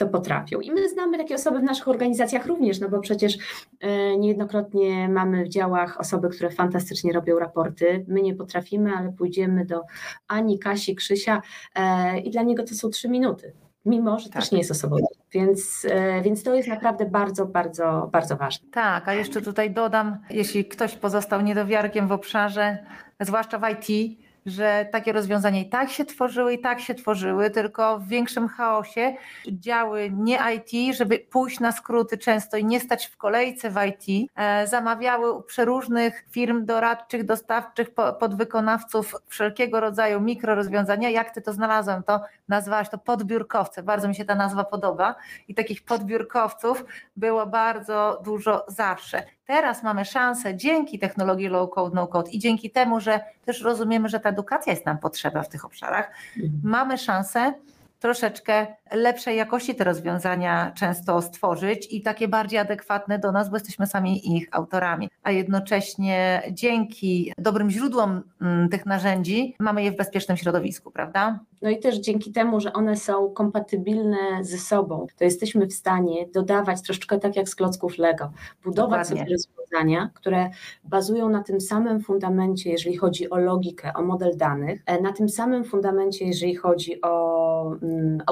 to 0.00 0.06
potrafią. 0.06 0.60
I 0.60 0.70
my 0.70 0.88
znamy 0.88 1.18
takie 1.18 1.34
osoby 1.34 1.58
w 1.58 1.62
naszych 1.62 1.88
organizacjach 1.88 2.46
również, 2.46 2.80
no 2.80 2.88
bo 2.88 3.00
przecież 3.00 3.38
e, 3.80 4.16
niejednokrotnie 4.16 5.08
mamy 5.08 5.44
w 5.44 5.48
działach 5.48 6.00
osoby, 6.00 6.28
które 6.28 6.50
fantastycznie 6.50 7.12
robią 7.12 7.38
raporty. 7.38 8.04
My 8.08 8.22
nie 8.22 8.34
potrafimy, 8.34 8.92
ale 8.96 9.12
pójdziemy 9.12 9.64
do 9.64 9.80
Ani, 10.28 10.58
Kasi, 10.58 10.94
Krzysia 10.94 11.42
e, 11.74 12.18
i 12.18 12.30
dla 12.30 12.42
niego 12.42 12.62
to 12.62 12.74
są 12.74 12.90
trzy 12.90 13.08
minuty. 13.08 13.52
Mimo, 13.84 14.18
że 14.18 14.28
tak. 14.28 14.42
też 14.42 14.52
nie 14.52 14.58
jest 14.58 14.70
osobą. 14.70 14.96
Więc, 15.32 15.86
e, 15.90 16.22
więc 16.22 16.42
to 16.42 16.54
jest 16.54 16.68
naprawdę 16.68 17.06
bardzo, 17.06 17.46
bardzo, 17.46 18.08
bardzo 18.12 18.36
ważne. 18.36 18.68
Tak, 18.72 19.08
a 19.08 19.14
jeszcze 19.14 19.42
tutaj 19.42 19.70
dodam, 19.70 20.18
jeśli 20.30 20.64
ktoś 20.64 20.96
pozostał 20.96 21.40
niedowiarkiem 21.40 22.08
w 22.08 22.12
obszarze, 22.12 22.78
zwłaszcza 23.20 23.58
w 23.58 23.62
IT, 23.70 24.18
że 24.46 24.88
takie 24.92 25.12
rozwiązania 25.12 25.60
i 25.60 25.68
tak 25.68 25.90
się 25.90 26.04
tworzyły, 26.04 26.54
i 26.54 26.58
tak 26.58 26.80
się 26.80 26.94
tworzyły, 26.94 27.50
tylko 27.50 27.98
w 27.98 28.08
większym 28.08 28.48
chaosie 28.48 29.14
działy 29.46 30.10
nie 30.16 30.38
IT, 30.56 30.96
żeby 30.96 31.18
pójść 31.18 31.60
na 31.60 31.72
skróty 31.72 32.18
często 32.18 32.56
i 32.56 32.64
nie 32.64 32.80
stać 32.80 33.06
w 33.06 33.16
kolejce 33.16 33.70
w 33.70 33.76
IT, 33.86 34.30
e, 34.36 34.66
zamawiały 34.66 35.32
u 35.32 35.42
przeróżnych 35.42 36.24
firm 36.30 36.64
doradczych, 36.66 37.24
dostawczych, 37.24 37.90
podwykonawców 38.20 39.14
wszelkiego 39.26 39.80
rodzaju 39.80 40.20
mikrorozwiązania. 40.20 41.10
Jak 41.10 41.34
ty 41.34 41.42
to 41.42 41.52
znalazłem, 41.52 42.02
to 42.02 42.20
nazwałaś 42.48 42.88
to 42.88 42.98
podbiórkowce. 42.98 43.82
Bardzo 43.82 44.08
mi 44.08 44.14
się 44.14 44.24
ta 44.24 44.34
nazwa 44.34 44.64
podoba 44.64 45.14
i 45.48 45.54
takich 45.54 45.84
podbiórkowców 45.84 46.84
było 47.16 47.46
bardzo 47.46 48.20
dużo 48.24 48.64
zawsze. 48.68 49.22
Teraz 49.50 49.82
mamy 49.82 50.04
szansę 50.04 50.56
dzięki 50.56 50.98
technologii 50.98 51.48
low 51.48 51.70
code, 51.70 51.94
no 51.94 52.06
code 52.06 52.30
i 52.30 52.38
dzięki 52.38 52.70
temu, 52.70 53.00
że 53.00 53.20
też 53.44 53.60
rozumiemy, 53.60 54.08
że 54.08 54.20
ta 54.20 54.28
edukacja 54.28 54.72
jest 54.72 54.86
nam 54.86 54.98
potrzebna 54.98 55.42
w 55.42 55.48
tych 55.48 55.64
obszarach, 55.64 56.10
mhm. 56.36 56.60
mamy 56.64 56.98
szansę 56.98 57.54
troszeczkę 58.00 58.66
lepszej 58.92 59.36
jakości 59.36 59.74
te 59.74 59.84
rozwiązania 59.84 60.72
często 60.76 61.22
stworzyć 61.22 61.88
i 61.90 62.02
takie 62.02 62.28
bardziej 62.28 62.58
adekwatne 62.58 63.18
do 63.18 63.32
nas, 63.32 63.50
bo 63.50 63.56
jesteśmy 63.56 63.86
sami 63.86 64.36
ich 64.36 64.48
autorami. 64.52 65.08
A 65.22 65.30
jednocześnie 65.30 66.42
dzięki 66.52 67.32
dobrym 67.38 67.70
źródłom 67.70 68.22
mm, 68.40 68.68
tych 68.68 68.86
narzędzi 68.86 69.54
mamy 69.58 69.82
je 69.82 69.92
w 69.92 69.96
bezpiecznym 69.96 70.36
środowisku, 70.36 70.90
prawda? 70.90 71.40
No 71.62 71.70
i 71.70 71.78
też 71.78 71.98
dzięki 71.98 72.32
temu, 72.32 72.60
że 72.60 72.72
one 72.72 72.96
są 72.96 73.30
kompatybilne 73.30 74.16
ze 74.40 74.58
sobą, 74.58 75.06
to 75.16 75.24
jesteśmy 75.24 75.66
w 75.66 75.72
stanie 75.72 76.26
dodawać 76.34 76.82
troszeczkę 76.82 77.18
tak 77.18 77.36
jak 77.36 77.48
z 77.48 77.54
klocków 77.54 77.98
Lego, 77.98 78.32
budować 78.64 79.08
Dokładnie. 79.08 79.20
sobie 79.20 79.36
rozwiązania, 79.36 80.10
które 80.14 80.50
bazują 80.84 81.28
na 81.28 81.42
tym 81.42 81.60
samym 81.60 82.00
fundamencie, 82.00 82.70
jeżeli 82.70 82.96
chodzi 82.96 83.30
o 83.30 83.38
logikę, 83.38 83.92
o 83.94 84.02
model 84.02 84.36
danych, 84.36 84.82
e, 84.86 85.00
na 85.00 85.12
tym 85.12 85.28
samym 85.28 85.64
fundamencie, 85.64 86.26
jeżeli 86.26 86.54
chodzi 86.54 87.00
o 87.02 87.76
mm, 87.82 88.22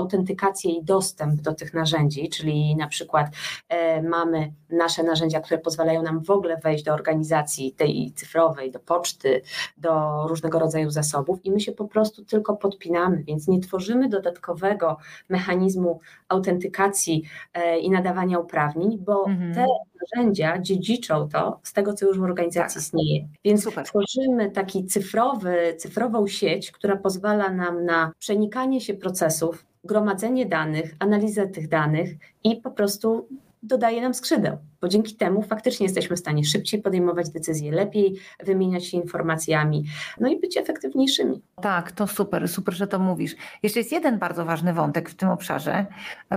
autentykację 0.49 0.73
i 0.73 0.85
dostęp 0.85 1.41
do 1.41 1.55
tych 1.55 1.75
narzędzi, 1.75 2.29
czyli 2.29 2.77
na 2.77 2.87
przykład 2.87 3.27
e, 3.69 4.03
mamy 4.03 4.53
nasze 4.71 5.03
narzędzia, 5.03 5.41
które 5.41 5.59
pozwalają 5.59 6.03
nam 6.03 6.25
w 6.25 6.31
ogóle 6.31 6.57
wejść 6.57 6.85
do 6.85 6.95
organizacji 6.95 7.73
tej 7.73 8.13
cyfrowej, 8.17 8.71
do 8.71 8.79
poczty, 8.79 9.43
do 9.77 10.25
różnego 10.29 10.59
rodzaju 10.59 10.91
zasobów 10.91 11.45
i 11.45 11.51
my 11.51 11.61
się 11.61 11.73
po 11.73 11.85
prostu 11.85 12.25
tylko 12.25 12.57
podpinamy 12.57 13.25
więc 13.25 13.49
nie 13.49 13.61
tworzymy 13.61 14.09
dodatkowego 14.09 14.97
mechanizmu 15.29 16.01
autentykacji 16.29 17.23
e, 17.55 17.79
i 17.79 17.91
nadawania 17.91 18.39
uprawnień, 18.39 18.99
bo 18.99 19.27
mhm. 19.27 19.55
te 19.55 19.67
narzędzia 20.01 20.59
dziedziczą 20.59 21.29
to 21.29 21.61
z 21.63 21.73
tego, 21.73 21.93
co 21.93 22.07
już 22.07 22.19
w 22.19 22.23
organizacji 22.23 22.75
tak. 22.75 22.83
istnieje. 22.83 23.29
Więc 23.45 23.65
Super. 23.65 23.85
tworzymy 23.85 24.51
taki 24.51 24.87
cyfrowy, 24.87 25.75
cyfrową 25.79 26.27
sieć, 26.27 26.73
która 26.73 26.97
pozwala 26.97 27.51
nam 27.51 27.85
na 27.85 28.13
przenikanie 28.19 28.81
się 28.81 28.95
procesów, 28.95 29.68
gromadzenie 29.85 30.47
danych, 30.47 30.97
analizę 30.99 31.47
tych 31.47 31.69
danych 31.69 32.11
i 32.45 32.57
po 32.57 32.71
prostu 32.71 33.29
dodaje 33.63 34.03
nam 34.03 34.15
skrzydeł, 34.15 34.57
bo 34.81 34.89
dzięki 34.89 35.17
temu 35.17 35.43
faktycznie 35.43 35.87
jesteśmy 35.87 36.17
w 36.17 36.19
stanie 36.19 36.45
szybciej 36.45 36.83
podejmować 36.83 37.31
decyzje, 37.31 37.73
lepiej 37.73 38.15
wymieniać 38.45 38.87
się 38.87 38.97
informacjami, 38.97 39.85
no 40.21 40.29
i 40.29 40.41
być 40.41 40.57
efektywniejszymi. 40.57 41.43
Tak, 41.63 41.93
to 41.93 42.07
super, 42.07 42.49
super, 42.49 42.75
że 42.75 42.87
to 42.87 42.99
mówisz. 42.99 43.37
Jeszcze 43.63 43.81
jest 43.81 43.93
jeden 43.93 44.19
bardzo 44.19 44.45
ważny 44.45 44.73
wątek 44.73 45.11
w 45.11 45.15
tym 45.15 45.29
obszarze, 45.29 45.87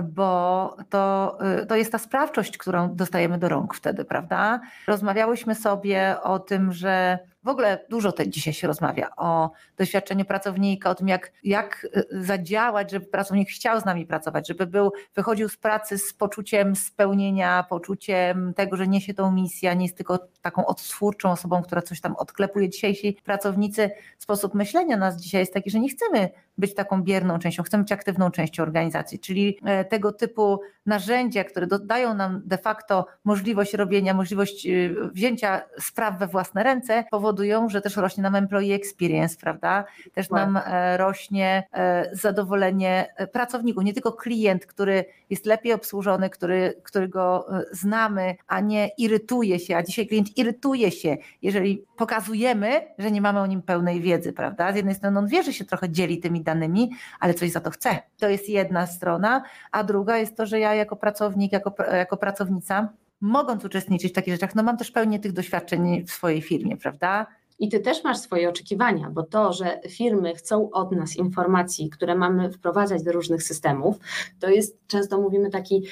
bo 0.02 0.76
to, 0.90 1.38
y, 1.62 1.66
to 1.66 1.76
jest 1.76 1.92
ta 1.92 1.98
sprawczość, 1.98 2.58
którą 2.58 2.94
dostajemy 2.94 3.38
do 3.38 3.48
rąk 3.48 3.74
wtedy, 3.74 4.04
prawda? 4.04 4.60
Rozmawiałyśmy 4.86 5.54
sobie 5.54 6.16
o 6.22 6.38
tym, 6.38 6.72
że 6.72 7.18
w 7.44 7.48
ogóle 7.48 7.84
dużo 7.90 8.12
te, 8.12 8.28
dzisiaj 8.28 8.54
się 8.54 8.66
rozmawia 8.66 9.10
o 9.16 9.50
doświadczeniu 9.76 10.24
pracownika, 10.24 10.90
o 10.90 10.94
tym, 10.94 11.08
jak, 11.08 11.32
jak 11.44 11.86
y, 11.96 12.24
zadziałać, 12.24 12.90
żeby 12.90 13.06
pracownik 13.06 13.48
chciał 13.48 13.80
z 13.80 13.84
nami 13.84 14.06
pracować, 14.06 14.48
żeby 14.48 14.66
był, 14.66 14.92
wychodził 15.14 15.48
z 15.48 15.56
pracy 15.56 15.98
z 15.98 16.14
poczuciem 16.14 16.76
spełnienia, 16.76 17.66
poczuciem 17.68 18.31
tego, 18.56 18.76
że 18.76 18.88
niesie 18.88 19.14
tą 19.14 19.32
misję, 19.32 19.76
nie 19.76 19.84
jest 19.84 19.96
tylko 19.96 20.18
taką 20.42 20.66
odtwórczą 20.66 21.30
osobą, 21.30 21.62
która 21.62 21.82
coś 21.82 22.00
tam 22.00 22.16
odklepuje. 22.16 22.68
Dzisiejsi 22.68 23.16
pracownicy, 23.24 23.90
sposób 24.18 24.54
myślenia 24.54 24.96
nas 24.96 25.22
dzisiaj 25.22 25.40
jest 25.40 25.54
taki, 25.54 25.70
że 25.70 25.80
nie 25.80 25.88
chcemy 25.88 26.30
być 26.58 26.74
taką 26.74 27.02
bierną 27.02 27.38
częścią, 27.38 27.62
chcemy 27.62 27.84
być 27.84 27.92
aktywną 27.92 28.30
częścią 28.30 28.62
organizacji, 28.62 29.18
czyli 29.18 29.58
e, 29.64 29.84
tego 29.84 30.12
typu 30.12 30.60
narzędzia, 30.86 31.44
które 31.44 31.66
dają 31.82 32.14
nam 32.14 32.42
de 32.44 32.58
facto 32.58 33.06
możliwość 33.24 33.74
robienia, 33.74 34.14
możliwość 34.14 34.66
y, 34.66 34.94
wzięcia 35.12 35.62
spraw 35.78 36.18
we 36.18 36.26
własne 36.26 36.62
ręce, 36.62 37.04
powodują, 37.10 37.68
że 37.68 37.80
też 37.80 37.96
rośnie 37.96 38.22
nam 38.22 38.34
employee 38.34 38.72
experience, 38.72 39.36
prawda? 39.40 39.84
Też 40.12 40.30
nam 40.30 40.56
e, 40.56 40.96
rośnie 40.96 41.68
e, 41.72 42.10
zadowolenie 42.12 43.14
pracowników, 43.32 43.84
nie 43.84 43.92
tylko 43.92 44.12
klient, 44.12 44.66
który 44.66 45.04
jest 45.30 45.46
lepiej 45.46 45.72
obsłużony, 45.72 46.30
który, 46.30 46.80
którego 46.82 47.46
znamy, 47.72 48.34
a 48.46 48.60
nie 48.60 48.88
irytuje 48.98 49.58
się, 49.58 49.76
a 49.76 49.82
dzisiaj 49.82 50.06
klient 50.06 50.38
irytuje 50.38 50.90
się, 50.90 51.16
jeżeli 51.42 51.84
pokazujemy, 51.96 52.80
że 52.98 53.10
nie 53.10 53.20
mamy 53.20 53.40
o 53.40 53.46
nim 53.46 53.62
pełnej 53.62 54.00
wiedzy, 54.00 54.32
prawda? 54.32 54.72
Z 54.72 54.76
jednej 54.76 54.94
strony 54.94 55.18
on 55.18 55.26
wie, 55.26 55.42
że 55.42 55.52
się 55.52 55.64
trochę 55.64 55.90
dzieli 55.90 56.18
tymi 56.18 56.41
danymi, 56.42 56.90
ale 57.20 57.34
coś 57.34 57.50
za 57.50 57.60
to 57.60 57.70
chce. 57.70 57.98
To 58.18 58.28
jest 58.28 58.48
jedna 58.48 58.86
strona, 58.86 59.42
a 59.72 59.84
druga 59.84 60.16
jest 60.16 60.36
to, 60.36 60.46
że 60.46 60.58
ja 60.58 60.74
jako 60.74 60.96
pracownik, 60.96 61.52
jako, 61.52 61.74
jako 61.92 62.16
pracownica, 62.16 62.88
mogąc 63.20 63.64
uczestniczyć 63.64 64.12
w 64.12 64.14
takich 64.14 64.34
rzeczach, 64.34 64.54
no 64.54 64.62
mam 64.62 64.76
też 64.76 64.90
pełnię 64.90 65.18
tych 65.18 65.32
doświadczeń 65.32 66.04
w 66.06 66.10
swojej 66.10 66.42
firmie, 66.42 66.76
prawda? 66.76 67.26
I 67.58 67.68
ty 67.68 67.80
też 67.80 68.04
masz 68.04 68.18
swoje 68.18 68.48
oczekiwania, 68.48 69.10
bo 69.10 69.22
to, 69.22 69.52
że 69.52 69.80
firmy 69.88 70.34
chcą 70.34 70.70
od 70.70 70.92
nas 70.92 71.16
informacji, 71.16 71.90
które 71.90 72.14
mamy 72.14 72.52
wprowadzać 72.52 73.02
do 73.02 73.12
różnych 73.12 73.42
systemów, 73.42 73.96
to 74.40 74.50
jest 74.50 74.86
często 74.86 75.20
mówimy 75.20 75.50
taki 75.50 75.86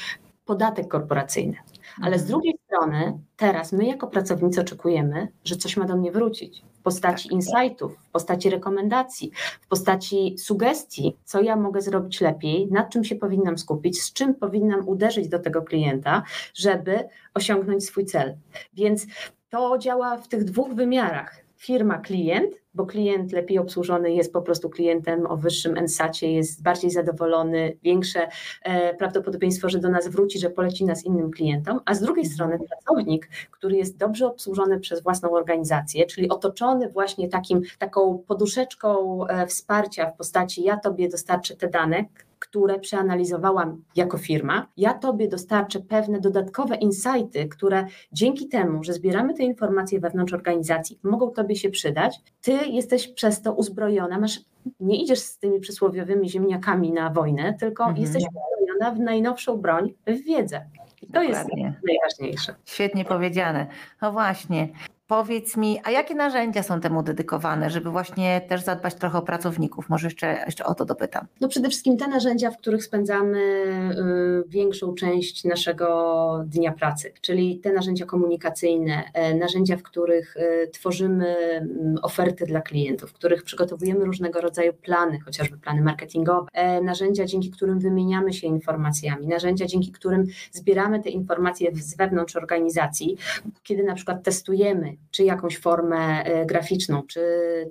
podatek 0.44 0.88
korporacyjny. 0.88 1.56
Ale 2.02 2.18
z 2.18 2.22
mhm. 2.22 2.28
drugiej 2.28 2.54
strony, 2.66 3.18
teraz 3.36 3.72
my 3.72 3.86
jako 3.86 4.06
pracownicy 4.06 4.60
oczekujemy, 4.60 5.28
że 5.44 5.56
coś 5.56 5.76
ma 5.76 5.84
do 5.84 5.96
mnie 5.96 6.12
wrócić 6.12 6.62
w 6.81 6.83
postaci 6.83 7.29
tak. 7.29 7.33
insightów, 7.33 7.97
w 7.97 8.11
postaci 8.11 8.51
rekomendacji, 8.51 9.31
w 9.61 9.66
postaci 9.66 10.38
sugestii, 10.38 11.16
co 11.25 11.40
ja 11.40 11.57
mogę 11.57 11.83
zrobić 11.83 12.21
lepiej, 12.21 12.69
nad 12.71 12.90
czym 12.90 13.05
się 13.05 13.16
powinnam 13.16 13.59
skupić, 13.59 14.03
z 14.03 14.12
czym 14.12 14.35
powinnam 14.35 14.88
uderzyć 14.88 15.29
do 15.29 15.38
tego 15.38 15.62
klienta, 15.62 16.23
żeby 16.55 17.09
osiągnąć 17.35 17.85
swój 17.85 18.05
cel. 18.05 18.37
Więc 18.75 19.07
to 19.51 19.79
działa 19.79 20.16
w 20.16 20.29
tych 20.29 20.45
dwóch 20.45 20.75
wymiarach 20.75 21.39
firma 21.61 21.99
klient, 21.99 22.55
bo 22.75 22.87
klient 22.87 23.33
lepiej 23.33 23.59
obsłużony 23.59 24.12
jest 24.12 24.33
po 24.33 24.42
prostu 24.42 24.70
klientem 24.70 25.27
o 25.27 25.37
wyższym 25.37 25.77
NSACie, 25.77 26.33
jest 26.33 26.62
bardziej 26.62 26.90
zadowolony, 26.90 27.77
większe 27.83 28.29
e, 28.62 28.94
prawdopodobieństwo, 28.94 29.68
że 29.68 29.79
do 29.79 29.88
nas 29.88 30.09
wróci, 30.09 30.38
że 30.38 30.51
poleci 30.51 30.85
nas 30.85 31.05
innym 31.05 31.31
klientom, 31.31 31.81
a 31.85 31.94
z 31.94 32.01
drugiej 32.01 32.27
strony 32.27 32.59
pracownik, 32.68 33.29
który 33.51 33.77
jest 33.77 33.96
dobrze 33.96 34.27
obsłużony 34.27 34.81
przez 34.81 35.03
własną 35.03 35.31
organizację, 35.31 36.07
czyli 36.07 36.29
otoczony 36.29 36.88
właśnie 36.88 37.29
takim, 37.29 37.62
taką 37.79 38.25
poduszeczką 38.27 39.27
e, 39.27 39.46
wsparcia 39.46 40.11
w 40.11 40.16
postaci 40.16 40.62
ja 40.62 40.77
tobie 40.77 41.09
dostarczę 41.09 41.57
te 41.57 41.68
dane, 41.68 42.05
które 42.50 42.78
przeanalizowałam 42.78 43.82
jako 43.96 44.18
firma, 44.18 44.66
ja 44.76 44.94
Tobie 44.94 45.28
dostarczę 45.28 45.80
pewne 45.80 46.20
dodatkowe 46.20 46.76
insighty, 46.76 47.48
które 47.48 47.86
dzięki 48.12 48.48
temu, 48.48 48.84
że 48.84 48.92
zbieramy 48.92 49.34
te 49.34 49.42
informacje 49.42 50.00
wewnątrz 50.00 50.32
organizacji, 50.32 50.98
mogą 51.02 51.30
Tobie 51.30 51.56
się 51.56 51.70
przydać. 51.70 52.20
Ty 52.40 52.52
jesteś 52.52 53.08
przez 53.08 53.42
to 53.42 53.52
uzbrojona, 53.52 54.18
masz, 54.18 54.40
nie 54.80 55.02
idziesz 55.02 55.18
z 55.18 55.38
tymi 55.38 55.60
przysłowiowymi 55.60 56.30
ziemniakami 56.30 56.92
na 56.92 57.10
wojnę, 57.10 57.54
tylko 57.54 57.84
mhm. 57.84 58.02
jesteś 58.02 58.24
uzbrojona 58.24 58.94
w 58.96 59.00
najnowszą 59.00 59.56
broń, 59.56 59.94
w 60.06 60.24
wiedzę. 60.24 60.66
I 61.02 61.06
to 61.06 61.12
Dokładnie. 61.12 61.64
jest 61.64 61.78
najważniejsze. 61.86 62.54
Świetnie 62.64 63.04
powiedziane. 63.04 63.66
No 64.02 64.12
właśnie. 64.12 64.68
Powiedz 65.11 65.57
mi, 65.57 65.81
a 65.85 65.90
jakie 65.90 66.14
narzędzia 66.14 66.62
są 66.62 66.81
temu 66.81 67.03
dedykowane, 67.03 67.70
żeby 67.70 67.90
właśnie 67.90 68.40
też 68.49 68.62
zadbać 68.62 68.94
trochę 68.94 69.18
o 69.18 69.23
pracowników? 69.23 69.88
Może 69.88 70.07
jeszcze, 70.07 70.42
jeszcze 70.46 70.64
o 70.64 70.75
to 70.75 70.85
dopytam. 70.85 71.27
No 71.40 71.49
przede 71.49 71.68
wszystkim 71.68 71.96
te 71.96 72.09
narzędzia, 72.09 72.51
w 72.51 72.57
których 72.57 72.85
spędzamy 72.85 73.38
y, 73.38 74.49
większą 74.49 74.94
część 74.94 75.44
naszego 75.44 76.44
dnia 76.46 76.73
pracy, 76.73 77.12
czyli 77.20 77.59
te 77.59 77.73
narzędzia 77.73 78.07
komunikacyjne, 78.07 79.03
e, 79.14 79.35
narzędzia, 79.35 79.77
w 79.77 79.83
których 79.83 80.37
e, 80.37 80.66
tworzymy 80.66 81.37
mm, 81.37 81.96
oferty 82.03 82.46
dla 82.46 82.61
klientów, 82.61 83.11
w 83.11 83.12
których 83.12 83.42
przygotowujemy 83.42 84.05
różnego 84.05 84.40
rodzaju 84.40 84.73
plany, 84.73 85.20
chociażby 85.20 85.59
plany 85.59 85.83
marketingowe, 85.83 86.49
e, 86.53 86.81
narzędzia, 86.81 87.25
dzięki 87.25 87.51
którym 87.51 87.79
wymieniamy 87.79 88.33
się 88.33 88.46
informacjami, 88.46 89.27
narzędzia, 89.27 89.66
dzięki 89.66 89.92
którym 89.92 90.25
zbieramy 90.53 91.03
te 91.03 91.11
informacje 91.11 91.70
z 91.75 91.96
wewnątrz 91.96 92.37
organizacji, 92.37 93.16
kiedy 93.62 93.83
na 93.83 93.94
przykład 93.94 94.23
testujemy 94.23 94.99
czy 95.10 95.24
jakąś 95.24 95.58
formę 95.58 96.24
graficzną, 96.46 97.02
czy 97.02 97.20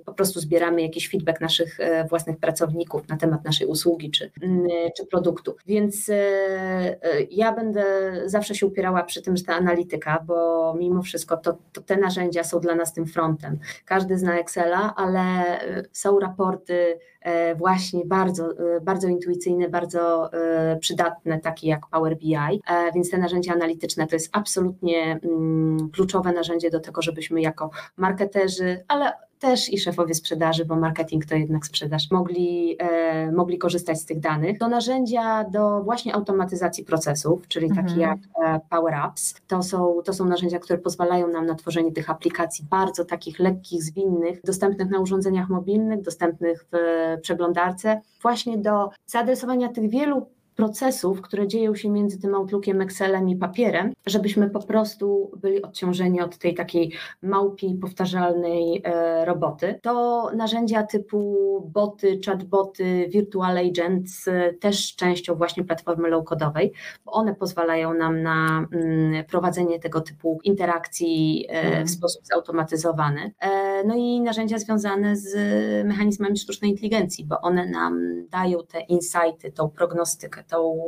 po 0.04 0.14
prostu 0.14 0.40
zbieramy 0.40 0.82
jakiś 0.82 1.08
feedback 1.08 1.40
naszych 1.40 1.78
własnych 2.08 2.38
pracowników 2.38 3.08
na 3.08 3.16
temat 3.16 3.44
naszej 3.44 3.66
usługi 3.66 4.10
czy, 4.10 4.30
mm, 4.42 4.66
czy 4.96 5.06
produktu. 5.06 5.56
Więc 5.66 6.10
ja 7.30 7.52
będę 7.52 7.84
zawsze 8.26 8.54
się 8.54 8.66
upierała 8.66 9.02
przy 9.02 9.22
tym, 9.22 9.36
że 9.36 9.44
ta 9.44 9.54
analityka, 9.54 10.24
bo 10.26 10.74
mimo 10.78 11.02
wszystko 11.02 11.36
to, 11.36 11.58
to 11.72 11.80
te 11.80 11.96
narzędzia 11.96 12.44
są 12.44 12.60
dla 12.60 12.74
nas 12.74 12.92
tym 12.92 13.06
frontem. 13.06 13.58
Każdy 13.84 14.18
zna 14.18 14.38
Excela, 14.38 14.94
ale 14.96 15.22
są 15.92 16.20
raporty 16.20 16.98
właśnie 17.56 18.04
bardzo, 18.06 18.48
bardzo 18.82 19.08
intuicyjne, 19.08 19.68
bardzo 19.68 20.30
przydatne, 20.80 21.40
takie 21.40 21.68
jak 21.68 21.86
Power 21.86 22.16
BI, 22.16 22.36
więc 22.94 23.10
te 23.10 23.18
narzędzia 23.18 23.52
analityczne 23.52 24.06
to 24.06 24.16
jest 24.16 24.28
absolutnie 24.32 25.20
mm, 25.22 25.90
kluczowe 25.90 26.32
narzędzie 26.32 26.70
do 26.70 26.80
tego, 26.80 27.02
żebyśmy 27.02 27.40
jako 27.40 27.70
marketerzy, 27.96 28.84
ale 28.88 29.12
też 29.40 29.72
i 29.72 29.78
szefowie 29.78 30.14
sprzedaży, 30.14 30.64
bo 30.64 30.76
marketing 30.76 31.26
to 31.26 31.34
jednak 31.34 31.66
sprzedaż, 31.66 32.10
mogli, 32.10 32.76
e, 32.78 33.32
mogli 33.32 33.58
korzystać 33.58 34.00
z 34.00 34.04
tych 34.04 34.20
danych. 34.20 34.58
To 34.58 34.68
narzędzia 34.68 35.44
do 35.44 35.82
właśnie 35.82 36.14
automatyzacji 36.14 36.84
procesów, 36.84 37.48
czyli 37.48 37.66
mhm. 37.66 37.86
takie 37.86 38.00
jak 38.00 38.18
e, 38.44 38.60
Power 38.70 38.94
Apps. 38.94 39.34
To 39.48 39.62
są, 39.62 40.00
to 40.04 40.12
są 40.12 40.24
narzędzia, 40.24 40.58
które 40.58 40.78
pozwalają 40.78 41.28
nam 41.28 41.46
na 41.46 41.54
tworzenie 41.54 41.92
tych 41.92 42.10
aplikacji 42.10 42.64
bardzo 42.70 43.04
takich 43.04 43.38
lekkich, 43.38 43.82
zwinnych, 43.82 44.40
dostępnych 44.44 44.90
na 44.90 44.98
urządzeniach 44.98 45.48
mobilnych, 45.48 46.02
dostępnych 46.02 46.66
w 46.72 46.76
przeglądarce, 47.22 48.00
właśnie 48.22 48.58
do 48.58 48.90
zaadresowania 49.06 49.68
tych 49.68 49.90
wielu 49.90 50.26
procesów, 50.60 51.20
które 51.20 51.48
dzieją 51.48 51.74
się 51.74 51.90
między 51.90 52.20
tym 52.20 52.34
Outlookiem, 52.34 52.80
Excelem 52.80 53.28
i 53.28 53.36
papierem, 53.36 53.92
żebyśmy 54.06 54.50
po 54.50 54.62
prostu 54.62 55.30
byli 55.36 55.62
odciążeni 55.62 56.20
od 56.20 56.38
tej 56.38 56.54
takiej 56.54 56.92
małpiej, 57.22 57.74
powtarzalnej 57.74 58.82
e, 58.84 59.24
roboty. 59.24 59.78
To 59.82 60.30
narzędzia 60.36 60.82
typu 60.82 61.20
boty, 61.72 62.20
chatboty, 62.26 63.08
virtual 63.08 63.58
agents, 63.58 64.28
e, 64.28 64.52
też 64.54 64.96
częścią 64.96 65.34
właśnie 65.34 65.64
platformy 65.64 66.08
low-codowej, 66.08 66.70
bo 67.04 67.12
one 67.12 67.34
pozwalają 67.34 67.94
nam 67.94 68.22
na 68.22 68.66
mm, 68.72 69.24
prowadzenie 69.24 69.78
tego 69.78 70.00
typu 70.00 70.38
interakcji 70.44 71.46
e, 71.48 71.62
w 71.62 71.66
mhm. 71.66 71.88
sposób 71.88 72.26
zautomatyzowany. 72.26 73.32
No 73.86 73.96
i 73.96 74.20
narzędzia 74.20 74.58
związane 74.58 75.16
z 75.16 75.36
mechanizmami 75.86 76.38
sztucznej 76.38 76.70
inteligencji, 76.70 77.24
bo 77.24 77.40
one 77.40 77.66
nam 77.66 78.24
dają 78.30 78.58
te 78.68 78.80
insighty, 78.80 79.52
tą 79.52 79.70
prognostykę, 79.70 80.44
tą, 80.50 80.80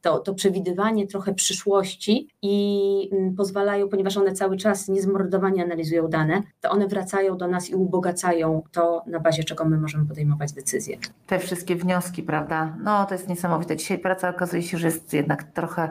to, 0.00 0.18
to 0.18 0.34
przewidywanie 0.34 1.06
trochę 1.06 1.34
przyszłości 1.34 2.28
i 2.42 3.08
mm, 3.12 3.34
pozwalają, 3.34 3.88
ponieważ 3.88 4.16
one 4.16 4.32
cały 4.32 4.56
czas 4.56 4.88
niezmordowanie 4.88 5.62
analizują 5.62 6.08
dane, 6.08 6.42
to 6.60 6.70
one 6.70 6.88
wracają 6.88 7.36
do 7.36 7.48
nas 7.48 7.70
i 7.70 7.74
ubogacają 7.74 8.62
to, 8.72 9.02
na 9.06 9.20
bazie 9.20 9.44
czego 9.44 9.64
my 9.64 9.78
możemy 9.78 10.06
podejmować 10.06 10.52
decyzje. 10.52 10.98
Te 11.26 11.38
wszystkie 11.38 11.76
wnioski, 11.76 12.22
prawda? 12.22 12.76
No 12.82 13.06
to 13.06 13.14
jest 13.14 13.28
niesamowite. 13.28 13.76
Dzisiaj 13.76 13.98
praca 13.98 14.28
okazuje 14.28 14.62
się, 14.62 14.78
że 14.78 14.86
jest 14.86 15.12
jednak 15.12 15.42
trochę 15.42 15.90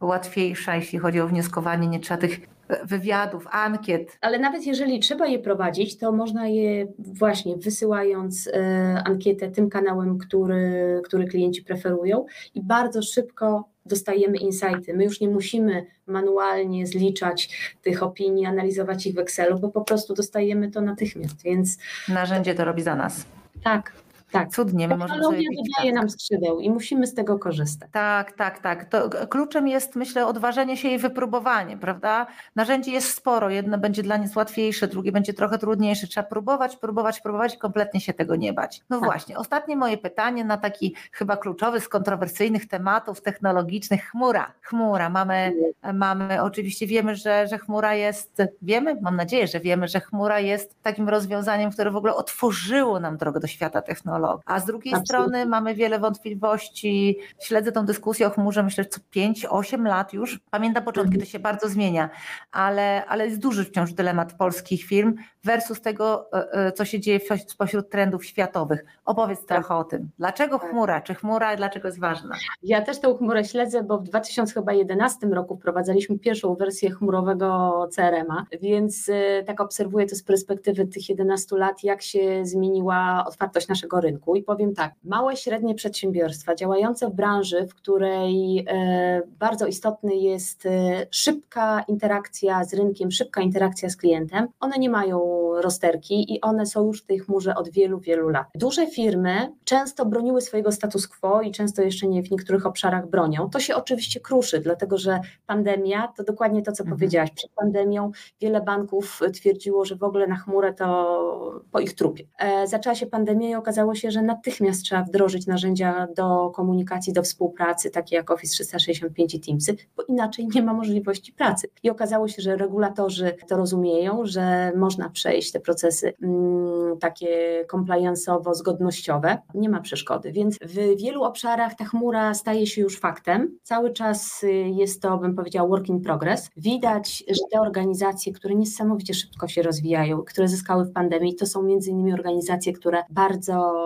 łatwiejsza, 0.00 0.76
jeśli 0.76 0.98
chodzi 0.98 1.20
o 1.20 1.26
wnioskowanie. 1.26 1.88
Nie 1.88 2.00
trzeba 2.00 2.20
tych 2.20 2.51
wywiadów, 2.84 3.46
ankiet. 3.50 4.18
Ale 4.20 4.38
nawet 4.38 4.66
jeżeli 4.66 5.00
trzeba 5.00 5.26
je 5.26 5.38
prowadzić, 5.38 5.98
to 5.98 6.12
można 6.12 6.48
je 6.48 6.86
właśnie 6.98 7.56
wysyłając 7.56 8.48
e, 8.48 9.02
ankietę 9.04 9.50
tym 9.50 9.70
kanałem, 9.70 10.18
który, 10.18 11.00
który 11.04 11.26
klienci 11.26 11.62
preferują 11.62 12.26
i 12.54 12.62
bardzo 12.62 13.02
szybko 13.02 13.72
dostajemy 13.86 14.36
insighty. 14.36 14.94
My 14.94 15.04
już 15.04 15.20
nie 15.20 15.28
musimy 15.28 15.86
manualnie 16.06 16.86
zliczać 16.86 17.72
tych 17.82 18.02
opinii, 18.02 18.46
analizować 18.46 19.06
ich 19.06 19.14
w 19.14 19.18
Excelu, 19.18 19.58
bo 19.58 19.68
po 19.68 19.80
prostu 19.80 20.14
dostajemy 20.14 20.70
to 20.70 20.80
natychmiast, 20.80 21.42
więc... 21.42 21.78
Narzędzie 22.08 22.54
to 22.54 22.64
robi 22.64 22.82
za 22.82 22.94
nas. 22.96 23.24
Tak, 23.64 23.92
tak. 24.32 24.50
Cudnie. 24.50 24.88
My 24.88 24.96
możemy 24.96 25.22
sobie 25.22 25.44
dodaje 25.56 25.92
nam 25.92 26.10
skrzydeł 26.10 26.60
i 26.60 26.70
musimy 26.70 27.06
z 27.06 27.14
tego 27.14 27.38
korzystać. 27.38 27.90
Tak, 27.92 28.32
tak, 28.32 28.58
tak. 28.58 28.84
To 28.84 29.10
kluczem 29.26 29.68
jest, 29.68 29.96
myślę, 29.96 30.26
odważenie 30.26 30.76
się 30.76 30.88
i 30.88 30.98
wypróbowanie, 30.98 31.76
prawda? 31.76 32.26
Narzędzi 32.56 32.92
jest 32.92 33.14
sporo. 33.14 33.50
Jedno 33.50 33.78
będzie 33.78 34.02
dla 34.02 34.18
nas 34.18 34.36
łatwiejsze, 34.36 34.88
drugie 34.88 35.12
będzie 35.12 35.34
trochę 35.34 35.58
trudniejsze. 35.58 36.06
Trzeba 36.06 36.26
próbować, 36.26 36.76
próbować, 36.76 37.20
próbować 37.20 37.54
i 37.54 37.58
kompletnie 37.58 38.00
się 38.00 38.12
tego 38.12 38.36
nie 38.36 38.52
bać. 38.52 38.80
No 38.90 39.00
tak. 39.00 39.04
właśnie, 39.04 39.38
ostatnie 39.38 39.76
moje 39.76 39.98
pytanie 39.98 40.44
na 40.44 40.56
taki 40.56 40.94
chyba 41.12 41.36
kluczowy 41.36 41.80
z 41.80 41.88
kontrowersyjnych 41.88 42.68
tematów 42.68 43.20
technologicznych. 43.20 44.04
Chmura. 44.04 44.52
Chmura. 44.62 45.08
Mamy, 45.08 45.54
mamy 45.94 46.42
oczywiście 46.42 46.86
wiemy, 46.86 47.16
że, 47.16 47.46
że 47.46 47.58
chmura 47.58 47.94
jest, 47.94 48.42
wiemy, 48.62 48.96
mam 49.00 49.16
nadzieję, 49.16 49.46
że 49.46 49.60
wiemy, 49.60 49.88
że 49.88 50.00
chmura 50.00 50.40
jest 50.40 50.82
takim 50.82 51.08
rozwiązaniem, 51.08 51.70
które 51.70 51.90
w 51.90 51.96
ogóle 51.96 52.14
otworzyło 52.14 53.00
nam 53.00 53.16
drogę 53.16 53.40
do 53.40 53.46
świata 53.46 53.82
technologii 53.82 54.21
a 54.46 54.60
z 54.60 54.64
drugiej 54.64 54.94
Absolutnie. 54.94 55.06
strony 55.06 55.46
mamy 55.46 55.74
wiele 55.74 55.98
wątpliwości. 55.98 57.18
Śledzę 57.40 57.72
tą 57.72 57.86
dyskusję 57.86 58.26
o 58.26 58.30
chmurze, 58.30 58.62
myślę, 58.62 58.84
co 58.84 59.00
5-8 59.16 59.86
lat 59.86 60.12
już. 60.12 60.40
Pamiętam 60.50 60.84
początki, 60.84 61.14
mhm. 61.14 61.26
to 61.26 61.32
się 61.32 61.38
bardzo 61.38 61.68
zmienia, 61.68 62.10
ale, 62.52 63.06
ale 63.06 63.26
jest 63.26 63.38
duży 63.38 63.64
wciąż 63.64 63.92
dylemat 63.92 64.32
polskich 64.32 64.84
firm 64.84 65.14
versus 65.44 65.80
tego, 65.80 66.28
e, 66.32 66.52
e, 66.52 66.72
co 66.72 66.84
się 66.84 67.00
dzieje 67.00 67.20
spośród 67.46 67.90
trendów 67.90 68.24
światowych. 68.24 68.84
Opowiedz 69.04 69.46
tak. 69.46 69.58
trochę 69.58 69.74
o 69.74 69.84
tym. 69.84 70.10
Dlaczego 70.18 70.58
tak. 70.58 70.70
chmura? 70.70 71.00
Czy 71.00 71.14
chmura 71.14 71.56
dlaczego 71.56 71.88
jest 71.88 72.00
ważna? 72.00 72.36
Ja 72.62 72.82
też 72.82 73.00
tę 73.00 73.14
chmurę 73.18 73.44
śledzę, 73.44 73.82
bo 73.82 73.98
w 73.98 74.02
2011 74.02 75.26
roku 75.26 75.56
wprowadzaliśmy 75.56 76.18
pierwszą 76.18 76.54
wersję 76.54 76.90
chmurowego 76.90 77.88
CRM-a, 77.96 78.46
więc 78.60 79.08
e, 79.08 79.42
tak 79.44 79.60
obserwuję 79.60 80.06
to 80.06 80.16
z 80.16 80.22
perspektywy 80.22 80.86
tych 80.86 81.08
11 81.08 81.56
lat, 81.56 81.84
jak 81.84 82.02
się 82.02 82.46
zmieniła 82.46 83.24
otwartość 83.26 83.68
naszego 83.68 84.00
rynku 84.00 84.11
rynku 84.12 84.36
i 84.36 84.42
powiem 84.42 84.74
tak, 84.74 84.94
małe, 85.04 85.36
średnie 85.36 85.74
przedsiębiorstwa 85.74 86.54
działające 86.54 87.08
w 87.08 87.14
branży, 87.14 87.66
w 87.66 87.74
której 87.74 88.64
e, 88.68 89.22
bardzo 89.38 89.66
istotny 89.66 90.14
jest 90.14 90.66
e, 90.66 91.06
szybka 91.10 91.84
interakcja 91.88 92.64
z 92.64 92.74
rynkiem, 92.74 93.10
szybka 93.10 93.40
interakcja 93.40 93.90
z 93.90 93.96
klientem, 93.96 94.48
one 94.60 94.76
nie 94.78 94.90
mają 94.90 95.42
rozterki 95.60 96.34
i 96.34 96.40
one 96.40 96.66
są 96.66 96.86
już 96.86 97.02
w 97.02 97.06
tej 97.06 97.18
chmurze 97.18 97.54
od 97.54 97.68
wielu, 97.68 97.98
wielu 98.00 98.28
lat. 98.28 98.46
Duże 98.54 98.86
firmy 98.86 99.52
często 99.64 100.06
broniły 100.06 100.40
swojego 100.40 100.72
status 100.72 101.08
quo 101.08 101.42
i 101.42 101.52
często 101.52 101.82
jeszcze 101.82 102.06
nie 102.06 102.22
w 102.22 102.30
niektórych 102.30 102.66
obszarach 102.66 103.10
bronią. 103.10 103.50
To 103.50 103.60
się 103.60 103.74
oczywiście 103.74 104.20
kruszy, 104.20 104.60
dlatego 104.60 104.98
że 104.98 105.20
pandemia 105.46 106.12
to 106.16 106.24
dokładnie 106.24 106.62
to, 106.62 106.72
co 106.72 106.82
mhm. 106.82 106.98
powiedziałaś. 106.98 107.30
Przed 107.30 107.50
pandemią 107.50 108.10
wiele 108.40 108.60
banków 108.60 109.20
twierdziło, 109.34 109.84
że 109.84 109.96
w 109.96 110.02
ogóle 110.02 110.26
na 110.26 110.36
chmurę 110.36 110.72
to 110.72 111.62
po 111.72 111.80
ich 111.80 111.94
trupie. 111.94 112.24
E, 112.38 112.66
zaczęła 112.66 112.94
się 112.94 113.06
pandemia 113.06 113.48
i 113.48 113.54
okazało 113.54 113.94
się, 113.94 114.01
się, 114.02 114.10
że 114.10 114.22
natychmiast 114.22 114.82
trzeba 114.82 115.02
wdrożyć 115.02 115.46
narzędzia 115.46 116.08
do 116.16 116.50
komunikacji, 116.50 117.12
do 117.12 117.22
współpracy, 117.22 117.90
takie 117.90 118.16
jak 118.16 118.30
Office 118.30 118.52
365 118.52 119.34
i 119.34 119.40
Teamsy, 119.40 119.76
bo 119.96 120.02
inaczej 120.02 120.48
nie 120.54 120.62
ma 120.62 120.72
możliwości 120.72 121.32
pracy. 121.32 121.68
I 121.82 121.90
okazało 121.90 122.28
się, 122.28 122.42
że 122.42 122.56
regulatorzy 122.56 123.34
to 123.48 123.56
rozumieją, 123.56 124.20
że 124.24 124.72
można 124.76 125.10
przejść 125.10 125.52
te 125.52 125.60
procesy 125.60 126.12
mm, 126.22 126.98
takie 126.98 127.64
compliance'owo-zgodnościowe, 127.72 129.38
nie 129.54 129.68
ma 129.68 129.80
przeszkody. 129.80 130.32
Więc 130.32 130.58
w 130.58 130.96
wielu 130.98 131.22
obszarach 131.22 131.74
ta 131.74 131.84
chmura 131.84 132.34
staje 132.34 132.66
się 132.66 132.80
już 132.82 133.00
faktem. 133.00 133.58
Cały 133.62 133.92
czas 133.92 134.42
y, 134.42 134.52
jest 134.52 135.02
to, 135.02 135.18
bym 135.18 135.34
powiedziała, 135.34 135.68
work 135.68 135.88
in 135.88 136.00
progress. 136.00 136.50
Widać, 136.56 137.24
że 137.28 137.42
te 137.52 137.60
organizacje, 137.60 138.32
które 138.32 138.54
niesamowicie 138.54 139.14
szybko 139.14 139.48
się 139.48 139.62
rozwijają, 139.62 140.22
które 140.22 140.48
zyskały 140.48 140.84
w 140.84 140.92
pandemii, 140.92 141.34
to 141.34 141.46
są 141.46 141.62
między 141.62 141.90
innymi 141.90 142.12
organizacje, 142.12 142.72
które 142.72 143.02
bardzo 143.10 143.81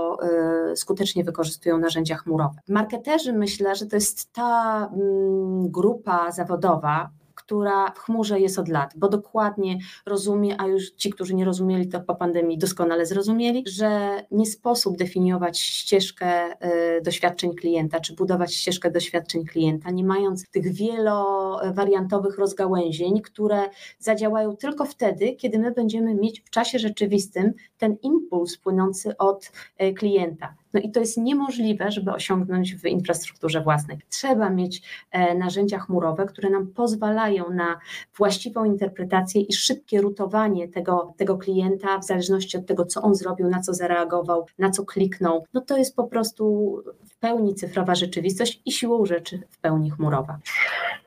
Y, 0.73 0.77
skutecznie 0.77 1.25
wykorzystują 1.25 1.79
narzędzia 1.79 2.17
chmurowe. 2.17 2.61
Marketerzy 2.69 3.33
myślę, 3.33 3.77
że 3.77 3.87
to 3.87 3.97
jest 3.97 4.33
ta 4.33 4.91
mm, 4.95 5.71
grupa 5.71 6.33
zawodowa, 6.33 7.11
która 7.47 7.91
w 7.91 7.99
chmurze 7.99 8.41
jest 8.41 8.59
od 8.59 8.69
lat, 8.69 8.93
bo 8.97 9.09
dokładnie 9.09 9.79
rozumie, 10.07 10.61
a 10.61 10.67
już 10.67 10.91
ci, 10.91 11.11
którzy 11.11 11.35
nie 11.35 11.45
rozumieli 11.45 11.89
to 11.89 12.01
po 12.01 12.15
pandemii, 12.15 12.59
doskonale 12.59 13.07
zrozumieli, 13.07 13.65
że 13.67 14.23
nie 14.31 14.47
sposób 14.47 14.97
definiować 14.97 15.59
ścieżkę 15.59 16.53
y, 16.99 17.03
doświadczeń 17.03 17.55
klienta, 17.55 18.01
czy 18.01 18.15
budować 18.15 18.55
ścieżkę 18.55 18.91
doświadczeń 18.91 19.45
klienta, 19.45 19.91
nie 19.91 20.05
mając 20.05 20.51
tych 20.51 20.73
wielowariantowych 20.73 22.39
rozgałęzień, 22.39 23.21
które 23.21 23.63
zadziałają 23.99 24.57
tylko 24.57 24.85
wtedy, 24.85 25.35
kiedy 25.35 25.59
my 25.59 25.71
będziemy 25.71 26.15
mieć 26.15 26.41
w 26.41 26.51
czasie 26.51 26.79
rzeczywistym 26.79 27.53
ten 27.79 27.97
impuls 28.03 28.57
płynący 28.57 29.17
od 29.17 29.53
y, 29.83 29.95
klienta. 29.95 30.55
No 30.77 30.83
i 30.83 30.91
to 30.91 31.01
jest 31.01 31.17
niemożliwe, 31.17 31.91
żeby 31.91 32.13
osiągnąć 32.13 32.75
w 32.75 32.85
infrastrukturze 32.85 33.61
własnej. 33.61 33.99
Trzeba 34.09 34.51
mieć 34.51 34.83
e, 35.11 35.35
narzędzia 35.35 35.79
chmurowe, 35.79 36.27
które 36.27 36.51
nam 36.51 36.67
pozwalają 36.67 37.51
na 37.51 37.79
właściwą 38.17 38.65
interpretację 38.65 39.41
i 39.41 39.53
szybkie 39.53 40.01
rutowanie 40.01 40.69
tego, 40.69 41.15
tego 41.17 41.39
klienta 41.39 41.99
w 41.99 42.05
zależności 42.05 42.57
od 42.57 42.67
tego, 42.67 42.87
co 42.87 43.03
on 43.03 43.15
zrobił, 43.15 43.49
na 43.49 43.61
co 43.61 43.75
zareagował, 43.75 44.47
na 44.59 44.71
co 44.71 44.85
kliknął. 44.85 45.45
No 45.55 45.61
to 45.61 45.77
jest 45.77 45.97
po 45.97 46.05
prostu 46.05 46.77
w 47.05 47.17
pełni 47.17 47.55
cyfrowa 47.55 47.95
rzeczywistość 47.95 48.63
i 48.65 48.73
siłą 48.73 49.07
rzeczy 49.07 49.43
w 49.51 49.59
pełni 49.59 49.91
chmurowa. 49.91 50.39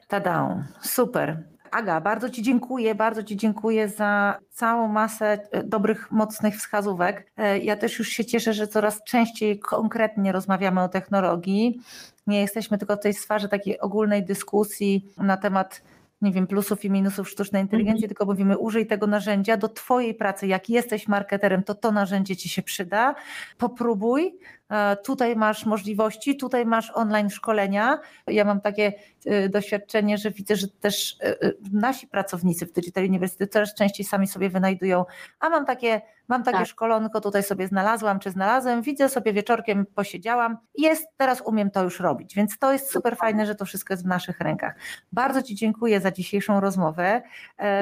Tada, 0.07 0.63
super. 0.81 1.43
Aga, 1.71 2.01
bardzo 2.01 2.29
Ci 2.29 2.41
dziękuję, 2.41 2.95
bardzo 2.95 3.23
Ci 3.23 3.37
dziękuję 3.37 3.89
za 3.89 4.39
całą 4.49 4.87
masę 4.87 5.39
e, 5.51 5.63
dobrych, 5.63 6.11
mocnych 6.11 6.55
wskazówek. 6.55 7.31
E, 7.37 7.59
ja 7.59 7.75
też 7.75 7.99
już 7.99 8.09
się 8.09 8.25
cieszę, 8.25 8.53
że 8.53 8.67
coraz 8.67 9.03
częściej 9.03 9.59
konkretnie 9.59 10.31
rozmawiamy 10.31 10.81
o 10.81 10.89
technologii. 10.89 11.81
Nie 12.27 12.41
jesteśmy 12.41 12.77
tylko 12.77 12.95
w 12.95 12.99
tej 12.99 13.13
sferze 13.13 13.49
takiej 13.49 13.79
ogólnej 13.79 14.25
dyskusji 14.25 15.13
na 15.17 15.37
temat 15.37 15.81
nie 16.21 16.31
wiem, 16.31 16.47
plusów 16.47 16.85
i 16.85 16.89
minusów 16.89 17.29
sztucznej 17.29 17.61
inteligencji, 17.61 18.07
tylko 18.07 18.25
mówimy 18.25 18.57
użyj 18.57 18.87
tego 18.87 19.07
narzędzia 19.07 19.57
do 19.57 19.69
Twojej 19.69 20.15
pracy. 20.15 20.47
Jak 20.47 20.69
jesteś 20.69 21.07
marketerem, 21.07 21.63
to 21.63 21.75
to 21.75 21.91
narzędzie 21.91 22.35
Ci 22.35 22.49
się 22.49 22.61
przyda. 22.61 23.15
Popróbuj, 23.57 24.39
E, 24.69 24.97
tutaj 24.97 25.35
masz 25.35 25.65
możliwości, 25.65 26.37
tutaj 26.37 26.65
masz 26.65 26.91
online 26.95 27.29
szkolenia. 27.29 27.99
Ja 28.27 28.45
mam 28.45 28.61
takie 28.61 28.93
e, 29.25 29.49
doświadczenie, 29.49 30.17
że 30.17 30.31
widzę, 30.31 30.55
że 30.55 30.67
też 30.67 31.17
e, 31.21 31.51
nasi 31.71 32.07
pracownicy 32.07 32.65
w 32.65 32.71
Digital 32.71 33.05
University 33.05 33.47
coraz 33.47 33.75
częściej 33.75 34.05
sami 34.05 34.27
sobie 34.27 34.49
wynajdują, 34.49 35.05
a 35.39 35.49
mam 35.49 35.65
takie, 35.65 36.01
mam 36.29 36.43
takie 36.43 36.57
tak. 36.57 36.67
szkolonko, 36.67 37.21
tutaj 37.21 37.43
sobie 37.43 37.67
znalazłam 37.67 38.19
czy 38.19 38.31
znalazłem, 38.31 38.81
widzę 38.81 39.09
sobie 39.09 39.33
wieczorkiem 39.33 39.85
posiedziałam, 39.95 40.57
jest, 40.77 41.07
teraz 41.17 41.41
umiem 41.41 41.71
to 41.71 41.83
już 41.83 41.99
robić, 41.99 42.35
więc 42.35 42.57
to 42.57 42.73
jest 42.73 42.91
super 42.91 43.17
fajne, 43.17 43.45
że 43.45 43.55
to 43.55 43.65
wszystko 43.65 43.93
jest 43.93 44.03
w 44.03 44.07
naszych 44.07 44.39
rękach. 44.39 44.75
Bardzo 45.11 45.41
Ci 45.41 45.55
dziękuję 45.55 46.01
za 46.01 46.11
dzisiejszą 46.11 46.59
rozmowę. 46.59 47.21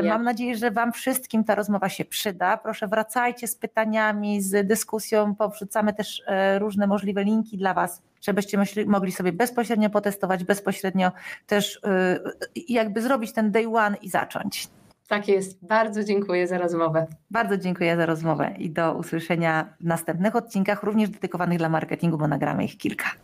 Mam 0.03 0.23
nadzieję, 0.23 0.55
że 0.55 0.71
Wam 0.71 0.91
wszystkim 0.91 1.43
ta 1.43 1.55
rozmowa 1.55 1.89
się 1.89 2.05
przyda. 2.05 2.57
Proszę 2.57 2.87
wracajcie 2.87 3.47
z 3.47 3.55
pytaniami, 3.55 4.41
z 4.41 4.67
dyskusją, 4.67 5.35
powrzucamy 5.35 5.93
też 5.93 6.23
różne 6.59 6.77
różne 6.77 6.87
możliwe 6.87 7.23
linki 7.23 7.57
dla 7.57 7.73
Was, 7.73 8.01
żebyście 8.21 8.57
mogli 8.87 9.11
sobie 9.11 9.33
bezpośrednio 9.33 9.89
potestować, 9.89 10.43
bezpośrednio 10.43 11.11
też 11.47 11.75
y, 11.75 12.63
jakby 12.67 13.01
zrobić 13.01 13.33
ten 13.33 13.51
day 13.51 13.67
one 13.67 13.97
i 13.97 14.09
zacząć. 14.09 14.67
Tak 15.07 15.27
jest. 15.27 15.65
Bardzo 15.65 16.03
dziękuję 16.03 16.47
za 16.47 16.57
rozmowę. 16.57 17.07
Bardzo 17.31 17.57
dziękuję 17.57 17.97
za 17.97 18.05
rozmowę 18.05 18.55
i 18.57 18.69
do 18.69 18.93
usłyszenia 18.93 19.73
w 19.81 19.85
następnych 19.85 20.35
odcinkach, 20.35 20.83
również 20.83 21.09
dedykowanych 21.09 21.57
dla 21.57 21.69
marketingu, 21.69 22.17
bo 22.17 22.27
nagramy 22.27 22.65
ich 22.65 22.77
kilka. 22.77 23.11